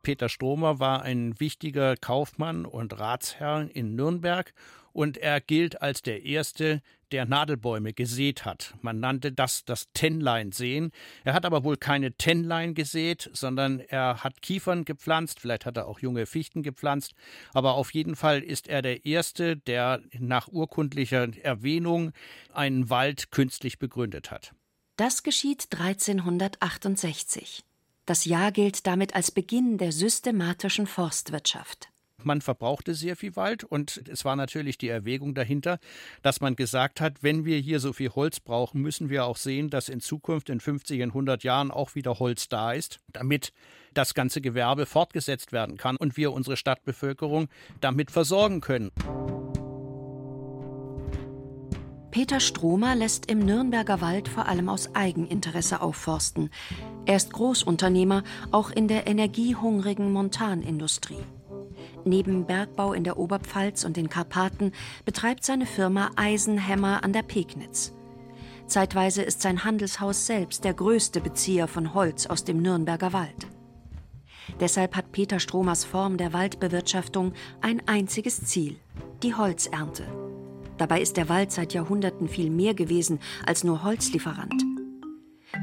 Peter 0.01 0.27
Stromer 0.27 0.79
war 0.79 1.03
ein 1.03 1.39
wichtiger 1.39 1.95
Kaufmann 1.95 2.65
und 2.65 3.00
Ratsherr 3.00 3.69
in 3.73 3.95
Nürnberg 3.95 4.53
und 4.93 5.17
er 5.17 5.41
gilt 5.41 5.81
als 5.81 6.01
der 6.01 6.23
erste, 6.23 6.81
der 7.12 7.25
Nadelbäume 7.25 7.93
gesät 7.93 8.43
hat. 8.43 8.73
Man 8.81 9.00
nannte 9.00 9.31
das 9.31 9.65
das 9.65 9.88
Tenlein-Sehen. 9.93 10.91
Er 11.23 11.33
hat 11.33 11.45
aber 11.45 11.63
wohl 11.63 11.77
keine 11.77 12.13
Tenlein 12.13 12.73
gesät, 12.73 13.29
sondern 13.33 13.79
er 13.79 14.23
hat 14.23 14.41
Kiefern 14.41 14.83
gepflanzt, 14.83 15.39
vielleicht 15.39 15.65
hat 15.65 15.77
er 15.77 15.88
auch 15.88 16.00
junge 16.00 16.25
Fichten 16.25 16.63
gepflanzt, 16.63 17.13
aber 17.53 17.75
auf 17.75 17.93
jeden 17.93 18.15
Fall 18.15 18.41
ist 18.41 18.67
er 18.67 18.81
der 18.81 19.05
erste, 19.05 19.57
der 19.57 20.01
nach 20.17 20.47
urkundlicher 20.47 21.27
Erwähnung 21.43 22.13
einen 22.51 22.89
Wald 22.89 23.31
künstlich 23.31 23.77
begründet 23.77 24.31
hat. 24.31 24.53
Das 24.95 25.23
geschieht 25.23 25.67
1368. 25.71 27.63
Das 28.05 28.25
Jahr 28.25 28.51
gilt 28.51 28.85
damit 28.85 29.15
als 29.15 29.31
Beginn 29.31 29.77
der 29.77 29.91
systematischen 29.91 30.88
Forstwirtschaft. 30.88 31.92
Man 32.25 32.42
verbrauchte 32.42 32.94
sehr 32.96 33.15
viel 33.15 33.36
Wald 33.36 33.63
und 33.63 34.03
es 34.10 34.25
war 34.25 34.36
natürlich 34.36 34.77
die 34.77 34.89
Erwägung 34.89 35.34
dahinter, 35.34 35.80
dass 36.22 36.42
man 36.42 36.56
gesagt 36.56 37.01
hat, 37.01 37.22
wenn 37.22 37.46
wir 37.46 37.58
hier 37.58 37.80
so 37.80 37.94
viel 37.94 38.10
Holz 38.10 38.39
brauchen, 38.39 38.82
müssen 38.82 39.10
wir 39.10 39.25
auch 39.25 39.38
sehen, 39.38 39.70
dass 39.70 39.89
in 39.89 40.00
Zukunft 40.00 40.50
in 40.50 40.60
50 40.60 41.01
und 41.01 41.10
100 41.10 41.44
Jahren 41.44 41.72
auch 41.72 41.96
wieder 41.96 42.20
Holz 42.20 42.50
da 42.50 42.74
ist, 42.74 43.00
damit 43.12 43.53
das 43.94 44.13
ganze 44.13 44.42
Gewerbe 44.42 44.86
fortgesetzt 44.86 45.51
werden 45.51 45.77
kann 45.77 45.98
und 45.98 46.18
wir 46.18 46.34
unsere 46.34 46.58
Stadtbevölkerung 46.58 47.48
damit 47.80 48.12
versorgen 48.12 48.62
können. 48.62 48.92
Peter 52.13 52.39
Stromer 52.39 52.96
lässt 52.96 53.32
im 53.32 53.39
Nürnberger 53.39 54.00
Wald 54.00 54.27
vor 54.27 54.48
allem 54.48 54.70
aus 54.70 54.94
Eigeninteresse 54.94 55.82
aufforsten. 55.82 56.51
Er 57.08 57.15
ist 57.15 57.34
Großunternehmer 57.34 58.24
auch 58.51 58.70
in 58.70 58.88
der 58.88 59.08
energiehungrigen 59.08 60.12
Montanindustrie. 60.12 61.24
Neben 62.05 62.45
Bergbau 62.45 62.93
in 62.93 63.03
der 63.03 63.17
Oberpfalz 63.17 63.86
und 63.86 63.98
den 63.98 64.10
Karpaten 64.10 64.72
betreibt 65.05 65.45
seine 65.45 65.65
Firma 65.65 66.12
Eisenhämmer 66.15 67.03
an 67.03 67.13
der 67.13 67.24
Pegnitz. 67.24 67.93
Zeitweise 68.67 69.22
ist 69.22 69.41
sein 69.41 69.63
Handelshaus 69.63 70.25
selbst 70.25 70.63
der 70.63 70.74
größte 70.74 71.22
Bezieher 71.22 71.67
von 71.67 71.93
Holz 71.93 72.25
aus 72.25 72.43
dem 72.43 72.62
Nürnberger 72.62 73.13
Wald. 73.13 73.48
Deshalb 74.60 74.95
hat 74.95 75.12
Peter 75.12 75.39
Stromers 75.39 75.86
Form 75.86 76.17
der 76.17 76.33
Waldbewirtschaftung 76.33 77.33
ein 77.62 77.81
einziges 77.88 78.43
Ziel, 78.45 78.75
die 79.22 79.36
Holzernte. 79.36 80.03
Dabei 80.77 81.01
ist 81.01 81.17
der 81.17 81.29
Wald 81.29 81.51
seit 81.51 81.74
Jahrhunderten 81.74 82.27
viel 82.27 82.50
mehr 82.50 82.74
gewesen 82.74 83.19
als 83.45 83.63
nur 83.63 83.83
Holzlieferant. 83.83 84.62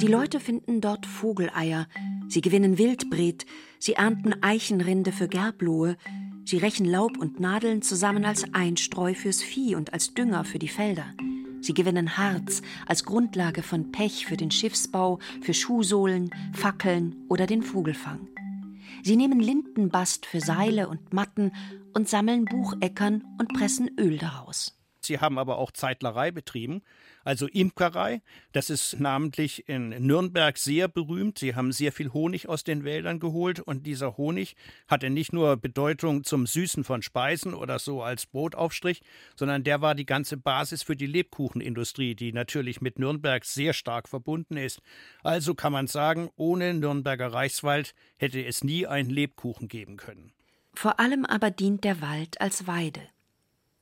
Die 0.00 0.06
Leute 0.06 0.40
finden 0.40 0.80
dort 0.80 1.04
Vogeleier, 1.04 1.88
sie 2.28 2.40
gewinnen 2.40 2.78
Wildbret, 2.78 3.44
sie 3.78 3.94
ernten 3.94 4.40
Eichenrinde 4.42 5.12
für 5.12 5.28
Gerblohe, 5.28 5.96
sie 6.50 6.58
rächen 6.58 6.84
Laub 6.84 7.16
und 7.16 7.38
Nadeln 7.38 7.80
zusammen 7.80 8.24
als 8.24 8.44
Einstreu 8.52 9.14
fürs 9.14 9.40
Vieh 9.40 9.76
und 9.76 9.92
als 9.92 10.14
Dünger 10.14 10.44
für 10.44 10.58
die 10.58 10.68
Felder. 10.68 11.06
Sie 11.60 11.74
gewinnen 11.74 12.18
Harz 12.18 12.62
als 12.86 13.04
Grundlage 13.04 13.62
von 13.62 13.92
Pech 13.92 14.26
für 14.26 14.36
den 14.36 14.50
Schiffsbau, 14.50 15.20
für 15.42 15.54
Schuhsohlen, 15.54 16.30
Fackeln 16.52 17.14
oder 17.28 17.46
den 17.46 17.62
Vogelfang. 17.62 18.26
Sie 19.04 19.14
nehmen 19.16 19.38
Lindenbast 19.38 20.26
für 20.26 20.40
Seile 20.40 20.88
und 20.88 21.12
Matten 21.12 21.52
und 21.94 22.08
sammeln 22.08 22.46
Bucheckern 22.46 23.22
und 23.38 23.52
pressen 23.52 23.88
Öl 23.98 24.18
daraus. 24.18 24.76
Sie 25.00 25.20
haben 25.20 25.38
aber 25.38 25.56
auch 25.58 25.70
Zeitlerei 25.70 26.32
betrieben, 26.32 26.82
also 27.24 27.46
Imkerei. 27.46 28.22
Das 28.52 28.70
ist 28.70 28.98
namentlich 29.00 29.68
in 29.68 29.90
Nürnberg 29.90 30.56
sehr 30.58 30.88
berühmt. 30.88 31.38
Sie 31.38 31.54
haben 31.54 31.72
sehr 31.72 31.92
viel 31.92 32.12
Honig 32.12 32.48
aus 32.48 32.64
den 32.64 32.84
Wäldern 32.84 33.20
geholt 33.20 33.60
und 33.60 33.86
dieser 33.86 34.16
Honig 34.16 34.56
hatte 34.88 35.10
nicht 35.10 35.32
nur 35.32 35.56
Bedeutung 35.56 36.24
zum 36.24 36.46
Süßen 36.46 36.84
von 36.84 37.02
Speisen 37.02 37.54
oder 37.54 37.78
so 37.78 38.02
als 38.02 38.26
Brotaufstrich, 38.26 39.02
sondern 39.36 39.64
der 39.64 39.80
war 39.80 39.94
die 39.94 40.06
ganze 40.06 40.36
Basis 40.36 40.82
für 40.82 40.96
die 40.96 41.06
Lebkuchenindustrie, 41.06 42.14
die 42.14 42.32
natürlich 42.32 42.80
mit 42.80 42.98
Nürnberg 42.98 43.44
sehr 43.44 43.72
stark 43.72 44.08
verbunden 44.08 44.56
ist. 44.56 44.80
Also 45.22 45.54
kann 45.54 45.72
man 45.72 45.86
sagen, 45.86 46.30
ohne 46.36 46.74
Nürnberger 46.74 47.32
Reichswald 47.32 47.94
hätte 48.16 48.44
es 48.44 48.64
nie 48.64 48.86
einen 48.86 49.10
Lebkuchen 49.10 49.68
geben 49.68 49.96
können. 49.96 50.32
Vor 50.74 51.00
allem 51.00 51.24
aber 51.24 51.50
dient 51.50 51.84
der 51.84 52.00
Wald 52.00 52.40
als 52.40 52.66
Weide. 52.66 53.00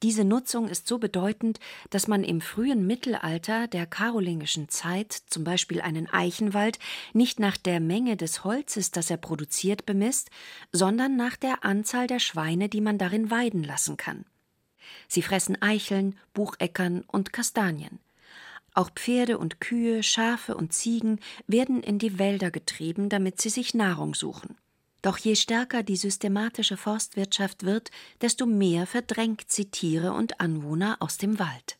Diese 0.04 0.24
Nutzung 0.24 0.68
ist 0.68 0.86
so 0.86 0.98
bedeutend, 0.98 1.58
dass 1.90 2.06
man 2.06 2.22
im 2.22 2.40
frühen 2.40 2.86
Mittelalter 2.86 3.66
der 3.66 3.84
karolingischen 3.84 4.68
Zeit 4.68 5.12
zum 5.12 5.42
Beispiel 5.42 5.80
einen 5.80 6.08
Eichenwald 6.08 6.78
nicht 7.14 7.40
nach 7.40 7.56
der 7.56 7.80
Menge 7.80 8.16
des 8.16 8.44
Holzes, 8.44 8.92
das 8.92 9.10
er 9.10 9.16
produziert, 9.16 9.86
bemisst, 9.86 10.30
sondern 10.70 11.16
nach 11.16 11.34
der 11.34 11.64
Anzahl 11.64 12.06
der 12.06 12.20
Schweine, 12.20 12.68
die 12.68 12.80
man 12.80 12.96
darin 12.96 13.32
weiden 13.32 13.64
lassen 13.64 13.96
kann. 13.96 14.24
Sie 15.08 15.22
fressen 15.22 15.60
Eicheln, 15.60 16.16
Bucheckern 16.32 17.02
und 17.08 17.32
Kastanien. 17.32 17.98
Auch 18.74 18.90
Pferde 18.90 19.38
und 19.38 19.60
Kühe, 19.60 20.04
Schafe 20.04 20.54
und 20.54 20.72
Ziegen 20.72 21.18
werden 21.48 21.82
in 21.82 21.98
die 21.98 22.20
Wälder 22.20 22.52
getrieben, 22.52 23.08
damit 23.08 23.40
sie 23.40 23.50
sich 23.50 23.74
Nahrung 23.74 24.14
suchen. 24.14 24.56
Doch 25.02 25.18
je 25.18 25.36
stärker 25.36 25.82
die 25.82 25.96
systematische 25.96 26.76
Forstwirtschaft 26.76 27.64
wird, 27.64 27.90
desto 28.20 28.46
mehr 28.46 28.86
verdrängt 28.86 29.44
sie 29.48 29.66
Tiere 29.70 30.12
und 30.12 30.40
Anwohner 30.40 30.96
aus 31.00 31.18
dem 31.18 31.38
Wald. 31.38 31.78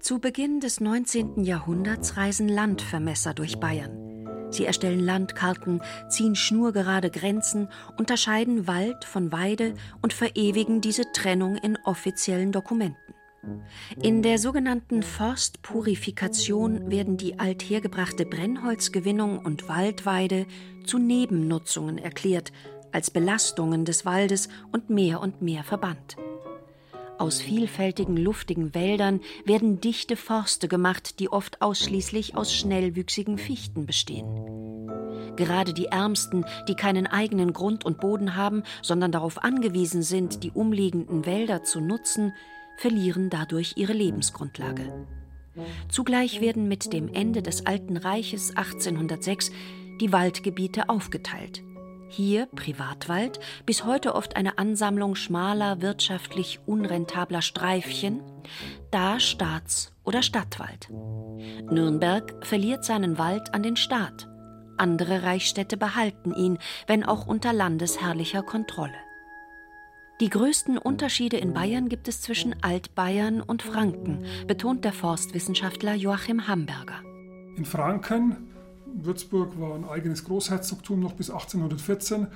Zu 0.00 0.20
Beginn 0.20 0.60
des 0.60 0.80
19. 0.80 1.42
Jahrhunderts 1.42 2.16
reisen 2.16 2.48
Landvermesser 2.48 3.34
durch 3.34 3.58
Bayern. 3.58 4.06
Sie 4.50 4.64
erstellen 4.64 5.00
Landkarten, 5.00 5.82
ziehen 6.08 6.36
schnurgerade 6.36 7.10
Grenzen, 7.10 7.68
unterscheiden 7.98 8.68
Wald 8.68 9.04
von 9.04 9.32
Weide 9.32 9.74
und 10.02 10.12
verewigen 10.12 10.80
diese 10.80 11.10
Trennung 11.12 11.56
in 11.56 11.76
offiziellen 11.84 12.52
Dokumenten. 12.52 13.15
In 14.02 14.22
der 14.22 14.38
sogenannten 14.38 15.02
Forstpurifikation 15.02 16.90
werden 16.90 17.16
die 17.16 17.38
althergebrachte 17.38 18.26
Brennholzgewinnung 18.26 19.38
und 19.38 19.68
Waldweide 19.68 20.46
zu 20.84 20.98
Nebennutzungen 20.98 21.98
erklärt, 21.98 22.52
als 22.92 23.10
Belastungen 23.10 23.84
des 23.84 24.04
Waldes 24.04 24.48
und 24.72 24.90
mehr 24.90 25.20
und 25.20 25.42
mehr 25.42 25.64
verbannt. 25.64 26.16
Aus 27.18 27.40
vielfältigen 27.40 28.16
luftigen 28.16 28.74
Wäldern 28.74 29.20
werden 29.46 29.80
dichte 29.80 30.16
Forste 30.16 30.68
gemacht, 30.68 31.18
die 31.18 31.30
oft 31.30 31.62
ausschließlich 31.62 32.36
aus 32.36 32.54
schnellwüchsigen 32.54 33.38
Fichten 33.38 33.86
bestehen. 33.86 34.86
Gerade 35.36 35.72
die 35.72 35.86
Ärmsten, 35.86 36.44
die 36.68 36.74
keinen 36.74 37.06
eigenen 37.06 37.52
Grund 37.52 37.84
und 37.84 38.00
Boden 38.00 38.36
haben, 38.36 38.62
sondern 38.82 39.12
darauf 39.12 39.42
angewiesen 39.42 40.02
sind, 40.02 40.42
die 40.42 40.50
umliegenden 40.50 41.24
Wälder 41.26 41.62
zu 41.62 41.80
nutzen, 41.80 42.32
verlieren 42.76 43.30
dadurch 43.30 43.74
ihre 43.76 43.92
Lebensgrundlage. 43.92 45.06
Zugleich 45.88 46.40
werden 46.40 46.68
mit 46.68 46.92
dem 46.92 47.12
Ende 47.12 47.42
des 47.42 47.66
Alten 47.66 47.96
Reiches 47.96 48.56
1806 48.56 49.50
die 50.00 50.12
Waldgebiete 50.12 50.88
aufgeteilt. 50.88 51.62
Hier 52.08 52.46
Privatwald, 52.46 53.40
bis 53.64 53.84
heute 53.84 54.14
oft 54.14 54.36
eine 54.36 54.58
Ansammlung 54.58 55.16
schmaler, 55.16 55.82
wirtschaftlich 55.82 56.60
unrentabler 56.66 57.42
Streifchen, 57.42 58.20
da 58.90 59.18
Staats- 59.18 59.92
oder 60.04 60.22
Stadtwald. 60.22 60.88
Nürnberg 61.70 62.46
verliert 62.46 62.84
seinen 62.84 63.18
Wald 63.18 63.54
an 63.54 63.62
den 63.62 63.76
Staat. 63.76 64.28
Andere 64.76 65.22
Reichsstädte 65.24 65.76
behalten 65.76 66.32
ihn, 66.34 66.58
wenn 66.86 67.04
auch 67.04 67.26
unter 67.26 67.52
landesherrlicher 67.52 68.42
Kontrolle. 68.42 68.94
Die 70.18 70.30
größten 70.30 70.78
Unterschiede 70.78 71.36
in 71.36 71.52
Bayern 71.52 71.90
gibt 71.90 72.08
es 72.08 72.22
zwischen 72.22 72.54
Altbayern 72.62 73.42
und 73.42 73.60
Franken, 73.60 74.24
betont 74.46 74.82
der 74.86 74.94
Forstwissenschaftler 74.94 75.94
Joachim 75.94 76.48
Hamberger. 76.48 77.02
In 77.56 77.66
Franken 77.66 78.48
Würzburg 78.94 79.60
war 79.60 79.74
ein 79.74 79.84
eigenes 79.84 80.24
Großherzogtum 80.24 81.00
noch 81.00 81.12
bis 81.12 81.28
1814. 81.28 82.28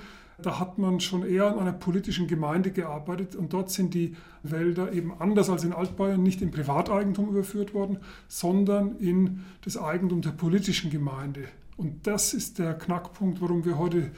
Da 0.42 0.60
hat 0.60 0.76
man 0.76 1.00
schon 1.00 1.25
eher 1.25 1.46
an 1.46 1.58
einer 1.58 1.72
politischen 1.72 2.26
Gemeinde 2.26 2.70
gearbeitet 2.70 3.34
und 3.34 3.54
dort 3.54 3.70
sind 3.70 3.94
die 3.94 4.14
Wälder 4.42 4.92
eben 4.92 5.14
anders 5.18 5.49
als 5.49 5.64
in 5.64 5.72
Altbayern 5.72 6.22
nicht 6.22 6.42
in 6.42 6.50
Privateigentum 6.50 7.30
überführt 7.30 7.72
worden, 7.72 8.00
sondern 8.28 8.96
in 8.99 9.42
das 9.64 9.78
Eigentum 9.78 10.20
der 10.20 10.32
politischen 10.32 10.90
Gemeinde. 10.90 11.49
Und 11.78 12.06
das 12.06 12.34
ist 12.34 12.58
der 12.58 12.75
Knackpunkt, 12.75 13.40
warum 13.40 13.64
wir 13.64 13.78
heute 13.78 14.10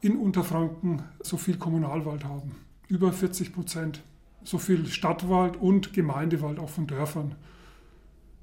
in 0.00 0.16
Unterfranken 0.16 1.02
so 1.22 1.36
viel 1.36 1.58
Kommunalwald 1.58 2.24
haben. 2.24 2.69
Über 2.90 3.12
40 3.12 3.52
Prozent. 3.52 4.02
So 4.42 4.58
viel 4.58 4.86
Stadtwald 4.86 5.56
und 5.56 5.92
Gemeindewald 5.92 6.58
auch 6.58 6.70
von 6.70 6.88
Dörfern. 6.88 7.36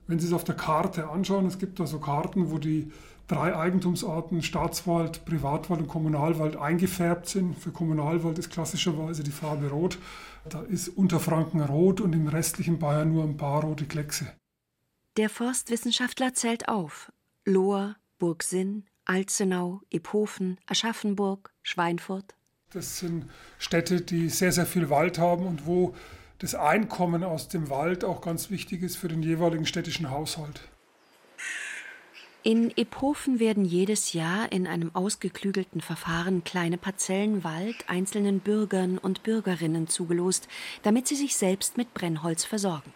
Wenn 0.07 0.19
Sie 0.19 0.27
es 0.27 0.31
auf 0.31 0.45
der 0.45 0.55
Karte 0.55 1.09
anschauen, 1.09 1.45
es 1.47 1.59
gibt 1.59 1.81
da 1.81 1.85
so 1.85 1.99
Karten, 1.99 2.49
wo 2.49 2.57
die 2.57 2.89
drei 3.27 3.53
Eigentumsarten 3.53 4.41
Staatswald, 4.41 5.25
Privatwald 5.25 5.81
und 5.81 5.89
Kommunalwald 5.89 6.55
eingefärbt 6.55 7.27
sind. 7.27 7.59
Für 7.59 7.71
Kommunalwald 7.71 8.39
ist 8.39 8.49
klassischerweise 8.49 9.21
die 9.21 9.31
Farbe 9.31 9.69
rot. 9.69 9.97
Da 10.47 10.61
ist 10.61 10.87
Unterfranken 10.87 11.59
rot 11.59 11.99
und 11.99 12.13
im 12.13 12.29
restlichen 12.29 12.79
Bayern 12.79 13.11
nur 13.11 13.25
ein 13.25 13.35
paar 13.35 13.65
rote 13.65 13.83
Kleckse. 13.83 14.27
Der 15.17 15.29
Forstwissenschaftler 15.29 16.33
zählt 16.35 16.69
auf 16.69 17.11
Lohr, 17.43 17.97
Burgsinn, 18.17 18.85
Alzenau, 19.03 19.81
Iphofen, 19.89 20.57
Aschaffenburg, 20.67 21.53
Schweinfurt. 21.63 22.36
Das 22.77 22.99
sind 22.99 23.25
Städte, 23.57 24.01
die 24.01 24.29
sehr, 24.29 24.51
sehr 24.51 24.67
viel 24.67 24.91
Wald 24.91 25.17
haben 25.17 25.47
und 25.47 25.65
wo 25.65 25.95
das 26.37 26.53
Einkommen 26.53 27.23
aus 27.23 27.47
dem 27.47 27.71
Wald 27.71 28.05
auch 28.05 28.21
ganz 28.21 28.51
wichtig 28.51 28.83
ist 28.83 28.97
für 28.97 29.07
den 29.07 29.23
jeweiligen 29.23 29.65
städtischen 29.65 30.11
Haushalt. 30.11 30.61
In 32.43 32.71
Ephofen 32.77 33.39
werden 33.39 33.65
jedes 33.65 34.13
Jahr 34.13 34.51
in 34.51 34.67
einem 34.67 34.91
ausgeklügelten 34.93 35.81
Verfahren 35.81 36.43
kleine 36.43 36.77
Parzellen 36.77 37.43
Wald 37.43 37.77
einzelnen 37.87 38.41
Bürgern 38.41 38.99
und 38.99 39.23
Bürgerinnen 39.23 39.87
zugelost, 39.87 40.47
damit 40.83 41.07
sie 41.07 41.15
sich 41.15 41.35
selbst 41.35 41.77
mit 41.77 41.95
Brennholz 41.95 42.45
versorgen. 42.45 42.93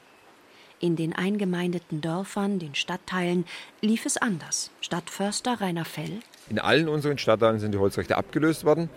In 0.80 0.96
den 0.96 1.14
eingemeindeten 1.14 2.02
Dörfern, 2.02 2.60
den 2.60 2.76
Stadtteilen, 2.76 3.46
lief 3.82 4.06
es 4.06 4.18
anders. 4.18 4.70
Stadtförster 4.80 5.60
Rainer 5.60 5.86
Fell. 5.86 6.20
In 6.50 6.60
allen 6.60 6.88
unseren 6.88 7.18
Stadtteilen 7.18 7.60
sind 7.60 7.72
die 7.72 7.80
Holzrechte 7.80 8.16
abgelöst 8.16 8.64
worden. 8.64 8.90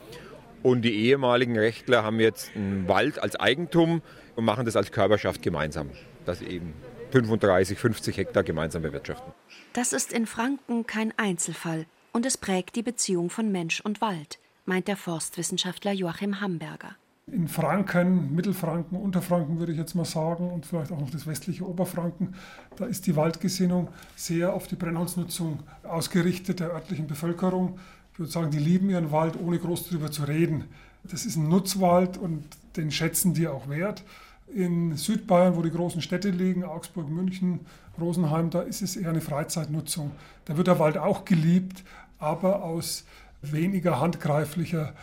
Und 0.64 0.80
die 0.80 0.94
ehemaligen 0.94 1.58
Rechtler 1.58 2.04
haben 2.04 2.18
jetzt 2.20 2.56
einen 2.56 2.88
Wald 2.88 3.22
als 3.22 3.36
Eigentum 3.36 4.00
und 4.34 4.46
machen 4.46 4.64
das 4.64 4.76
als 4.76 4.90
Körperschaft 4.90 5.42
gemeinsam. 5.42 5.90
Das 6.24 6.40
eben 6.40 6.72
35, 7.10 7.78
50 7.78 8.16
Hektar 8.16 8.42
gemeinsam 8.44 8.80
bewirtschaften. 8.80 9.34
Das 9.74 9.92
ist 9.92 10.10
in 10.10 10.24
Franken 10.24 10.86
kein 10.86 11.12
Einzelfall 11.18 11.84
und 12.12 12.24
es 12.24 12.38
prägt 12.38 12.76
die 12.76 12.82
Beziehung 12.82 13.28
von 13.28 13.52
Mensch 13.52 13.82
und 13.82 14.00
Wald, 14.00 14.38
meint 14.64 14.88
der 14.88 14.96
Forstwissenschaftler 14.96 15.92
Joachim 15.92 16.40
Hamberger. 16.40 16.96
In 17.26 17.46
Franken, 17.46 18.34
Mittelfranken, 18.34 18.98
Unterfranken 18.98 19.58
würde 19.58 19.72
ich 19.72 19.78
jetzt 19.78 19.94
mal 19.94 20.06
sagen 20.06 20.50
und 20.50 20.64
vielleicht 20.64 20.92
auch 20.92 21.00
noch 21.00 21.10
das 21.10 21.26
westliche 21.26 21.68
Oberfranken, 21.68 22.34
da 22.76 22.86
ist 22.86 23.06
die 23.06 23.16
Waldgesinnung 23.16 23.88
sehr 24.16 24.54
auf 24.54 24.66
die 24.66 24.76
Brennholznutzung 24.76 25.62
ausgerichtet 25.82 26.60
der 26.60 26.70
örtlichen 26.72 27.06
Bevölkerung. 27.06 27.78
Ich 28.14 28.20
würde 28.20 28.30
sagen, 28.30 28.52
die 28.52 28.60
lieben 28.60 28.90
ihren 28.90 29.10
Wald, 29.10 29.36
ohne 29.36 29.58
groß 29.58 29.88
darüber 29.88 30.08
zu 30.08 30.22
reden. 30.22 30.68
Das 31.02 31.26
ist 31.26 31.34
ein 31.34 31.48
Nutzwald 31.48 32.16
und 32.16 32.44
den 32.76 32.92
schätzen 32.92 33.34
die 33.34 33.48
auch 33.48 33.68
wert. 33.68 34.04
In 34.46 34.96
Südbayern, 34.96 35.56
wo 35.56 35.62
die 35.62 35.72
großen 35.72 36.00
Städte 36.00 36.30
liegen, 36.30 36.62
Augsburg, 36.62 37.08
München, 37.08 37.66
Rosenheim, 38.00 38.50
da 38.50 38.62
ist 38.62 38.82
es 38.82 38.94
eher 38.94 39.10
eine 39.10 39.20
Freizeitnutzung. 39.20 40.12
Da 40.44 40.56
wird 40.56 40.68
der 40.68 40.78
Wald 40.78 40.96
auch 40.96 41.24
geliebt, 41.24 41.82
aber 42.20 42.62
aus 42.62 43.04
weniger 43.42 43.98
handgreiflicher 43.98 44.94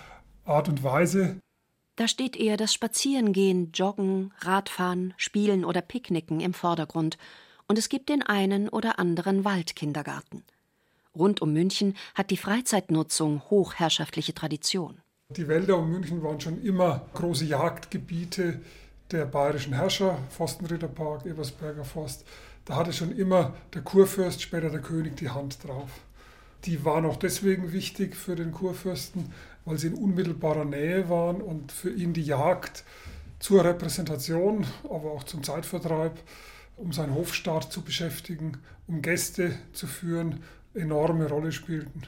Art 0.45 0.69
und 0.69 0.81
Weise. 0.81 1.35
Da 1.97 2.07
steht 2.07 2.37
eher 2.37 2.55
das 2.55 2.73
Spazierengehen, 2.73 3.73
Joggen, 3.73 4.31
Radfahren, 4.39 5.13
Spielen 5.17 5.65
oder 5.65 5.81
Picknicken 5.81 6.39
im 6.39 6.53
Vordergrund. 6.53 7.17
Und 7.67 7.77
es 7.77 7.89
gibt 7.89 8.07
den 8.07 8.23
einen 8.23 8.69
oder 8.69 8.99
anderen 8.99 9.43
Waldkindergarten. 9.43 10.45
Rund 11.17 11.41
um 11.41 11.51
München 11.51 11.95
hat 12.15 12.29
die 12.29 12.37
Freizeitnutzung 12.37 13.41
hochherrschaftliche 13.49 14.33
Tradition. 14.33 15.01
Die 15.29 15.47
Wälder 15.47 15.77
um 15.77 15.91
München 15.91 16.23
waren 16.23 16.39
schon 16.39 16.61
immer 16.63 17.05
große 17.13 17.45
Jagdgebiete 17.45 18.61
der 19.11 19.25
bayerischen 19.25 19.73
Herrscher, 19.73 20.17
Forstenritterpark, 20.29 21.25
Ebersberger 21.25 21.83
Forst, 21.83 22.25
da 22.65 22.75
hatte 22.75 22.93
schon 22.93 23.15
immer 23.17 23.55
der 23.73 23.81
Kurfürst, 23.81 24.41
später 24.41 24.69
der 24.69 24.81
König, 24.81 25.17
die 25.17 25.29
Hand 25.29 25.65
drauf. 25.65 25.89
Die 26.65 26.85
waren 26.85 27.05
auch 27.05 27.17
deswegen 27.17 27.73
wichtig 27.73 28.15
für 28.15 28.35
den 28.35 28.51
Kurfürsten, 28.51 29.33
weil 29.65 29.77
sie 29.77 29.87
in 29.87 29.95
unmittelbarer 29.95 30.65
Nähe 30.65 31.09
waren 31.09 31.41
und 31.41 31.71
für 31.71 31.91
ihn 31.91 32.13
die 32.13 32.23
Jagd 32.23 32.83
zur 33.39 33.65
Repräsentation, 33.65 34.65
aber 34.83 35.11
auch 35.11 35.23
zum 35.23 35.43
Zeitvertreib, 35.43 36.19
um 36.77 36.93
seinen 36.93 37.15
Hofstaat 37.15 37.71
zu 37.71 37.81
beschäftigen, 37.81 38.59
um 38.87 39.01
Gäste 39.01 39.57
zu 39.73 39.87
führen, 39.87 40.43
enorme 40.73 41.27
Rolle 41.27 41.51
spielten. 41.51 42.03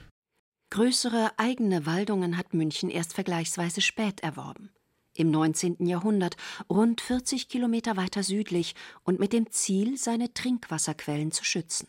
Größere 0.69 1.31
eigene 1.37 1.85
Waldungen 1.85 2.37
hat 2.37 2.53
München 2.53 2.89
erst 2.89 3.13
vergleichsweise 3.13 3.81
spät 3.81 4.21
erworben 4.21 4.71
im 5.15 5.31
19. 5.31 5.85
Jahrhundert, 5.85 6.35
rund 6.69 7.01
40 7.01 7.47
Kilometer 7.49 7.97
weiter 7.97 8.23
südlich 8.23 8.75
und 9.03 9.19
mit 9.19 9.33
dem 9.33 9.51
Ziel, 9.51 9.97
seine 9.97 10.33
Trinkwasserquellen 10.33 11.31
zu 11.31 11.45
schützen. 11.45 11.87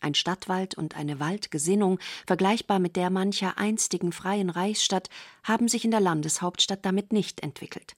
Ein 0.00 0.14
Stadtwald 0.14 0.76
und 0.76 0.96
eine 0.96 1.20
Waldgesinnung, 1.20 1.98
vergleichbar 2.26 2.78
mit 2.78 2.96
der 2.96 3.10
mancher 3.10 3.58
einstigen 3.58 4.12
freien 4.12 4.48
Reichsstadt, 4.48 5.10
haben 5.44 5.68
sich 5.68 5.84
in 5.84 5.90
der 5.90 6.00
Landeshauptstadt 6.00 6.84
damit 6.84 7.12
nicht 7.12 7.42
entwickelt. 7.42 7.96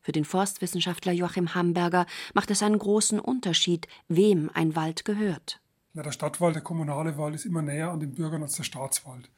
Für 0.00 0.12
den 0.12 0.24
Forstwissenschaftler 0.24 1.12
Joachim 1.12 1.54
Hamberger 1.54 2.06
macht 2.34 2.50
es 2.50 2.62
einen 2.62 2.78
großen 2.78 3.20
Unterschied, 3.20 3.86
wem 4.08 4.50
ein 4.54 4.76
Wald 4.76 5.04
gehört. 5.04 5.60
Ja, 5.96 6.02
der 6.02 6.12
Stadtwald, 6.12 6.54
der 6.54 6.62
kommunale 6.62 7.16
Wald, 7.16 7.34
ist 7.34 7.46
immer 7.46 7.62
näher 7.62 7.90
an 7.90 8.00
den 8.00 8.12
Bürgern 8.12 8.42
als 8.42 8.52
der 8.52 8.64
Staatswald. 8.64 9.30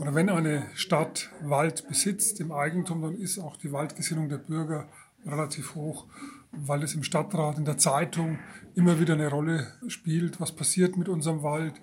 Oder 0.00 0.16
wenn 0.16 0.28
eine 0.30 0.66
Stadt 0.74 1.30
Wald 1.42 1.86
besitzt 1.86 2.40
im 2.40 2.50
Eigentum, 2.50 3.02
dann 3.02 3.14
ist 3.14 3.38
auch 3.38 3.56
die 3.56 3.70
Waldgesinnung 3.70 4.28
der 4.28 4.38
Bürger 4.38 4.88
relativ 5.24 5.76
hoch, 5.76 6.06
weil 6.50 6.82
es 6.82 6.96
im 6.96 7.04
Stadtrat, 7.04 7.56
in 7.56 7.64
der 7.64 7.78
Zeitung 7.78 8.40
immer 8.74 8.98
wieder 8.98 9.14
eine 9.14 9.28
Rolle 9.28 9.68
spielt. 9.86 10.40
Was 10.40 10.50
passiert 10.50 10.96
mit 10.96 11.08
unserem 11.08 11.44
Wald? 11.44 11.74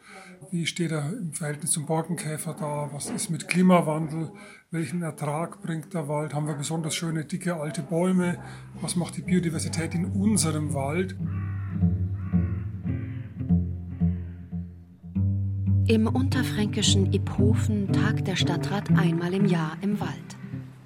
Wie 0.52 0.66
steht 0.66 0.92
er 0.92 1.14
im 1.14 1.32
Verhältnis 1.32 1.72
zum 1.72 1.86
Borkenkäfer 1.86 2.54
da? 2.60 2.90
Was 2.92 3.10
ist 3.10 3.30
mit 3.30 3.48
Klimawandel? 3.48 4.34
Welchen 4.70 5.02
Ertrag 5.02 5.62
bringt 5.62 5.94
der 5.94 6.10
Wald? 6.10 6.34
Haben 6.34 6.48
wir 6.48 6.56
besonders 6.56 6.94
schöne, 6.94 7.24
dicke, 7.24 7.56
alte 7.56 7.84
Bäume? 7.84 8.38
Was 8.82 8.98
macht 8.98 9.16
die 9.16 9.22
Biodiversität 9.22 9.96
in 9.96 10.08
unserem 10.08 10.74
Wald? 10.74 11.16
Im 15.90 16.06
unterfränkischen 16.06 17.12
Iphofen 17.14 17.92
tagt 17.92 18.28
der 18.28 18.36
Stadtrat 18.36 18.92
einmal 18.92 19.34
im 19.34 19.46
Jahr 19.46 19.76
im 19.82 20.00
Wald. 20.00 20.38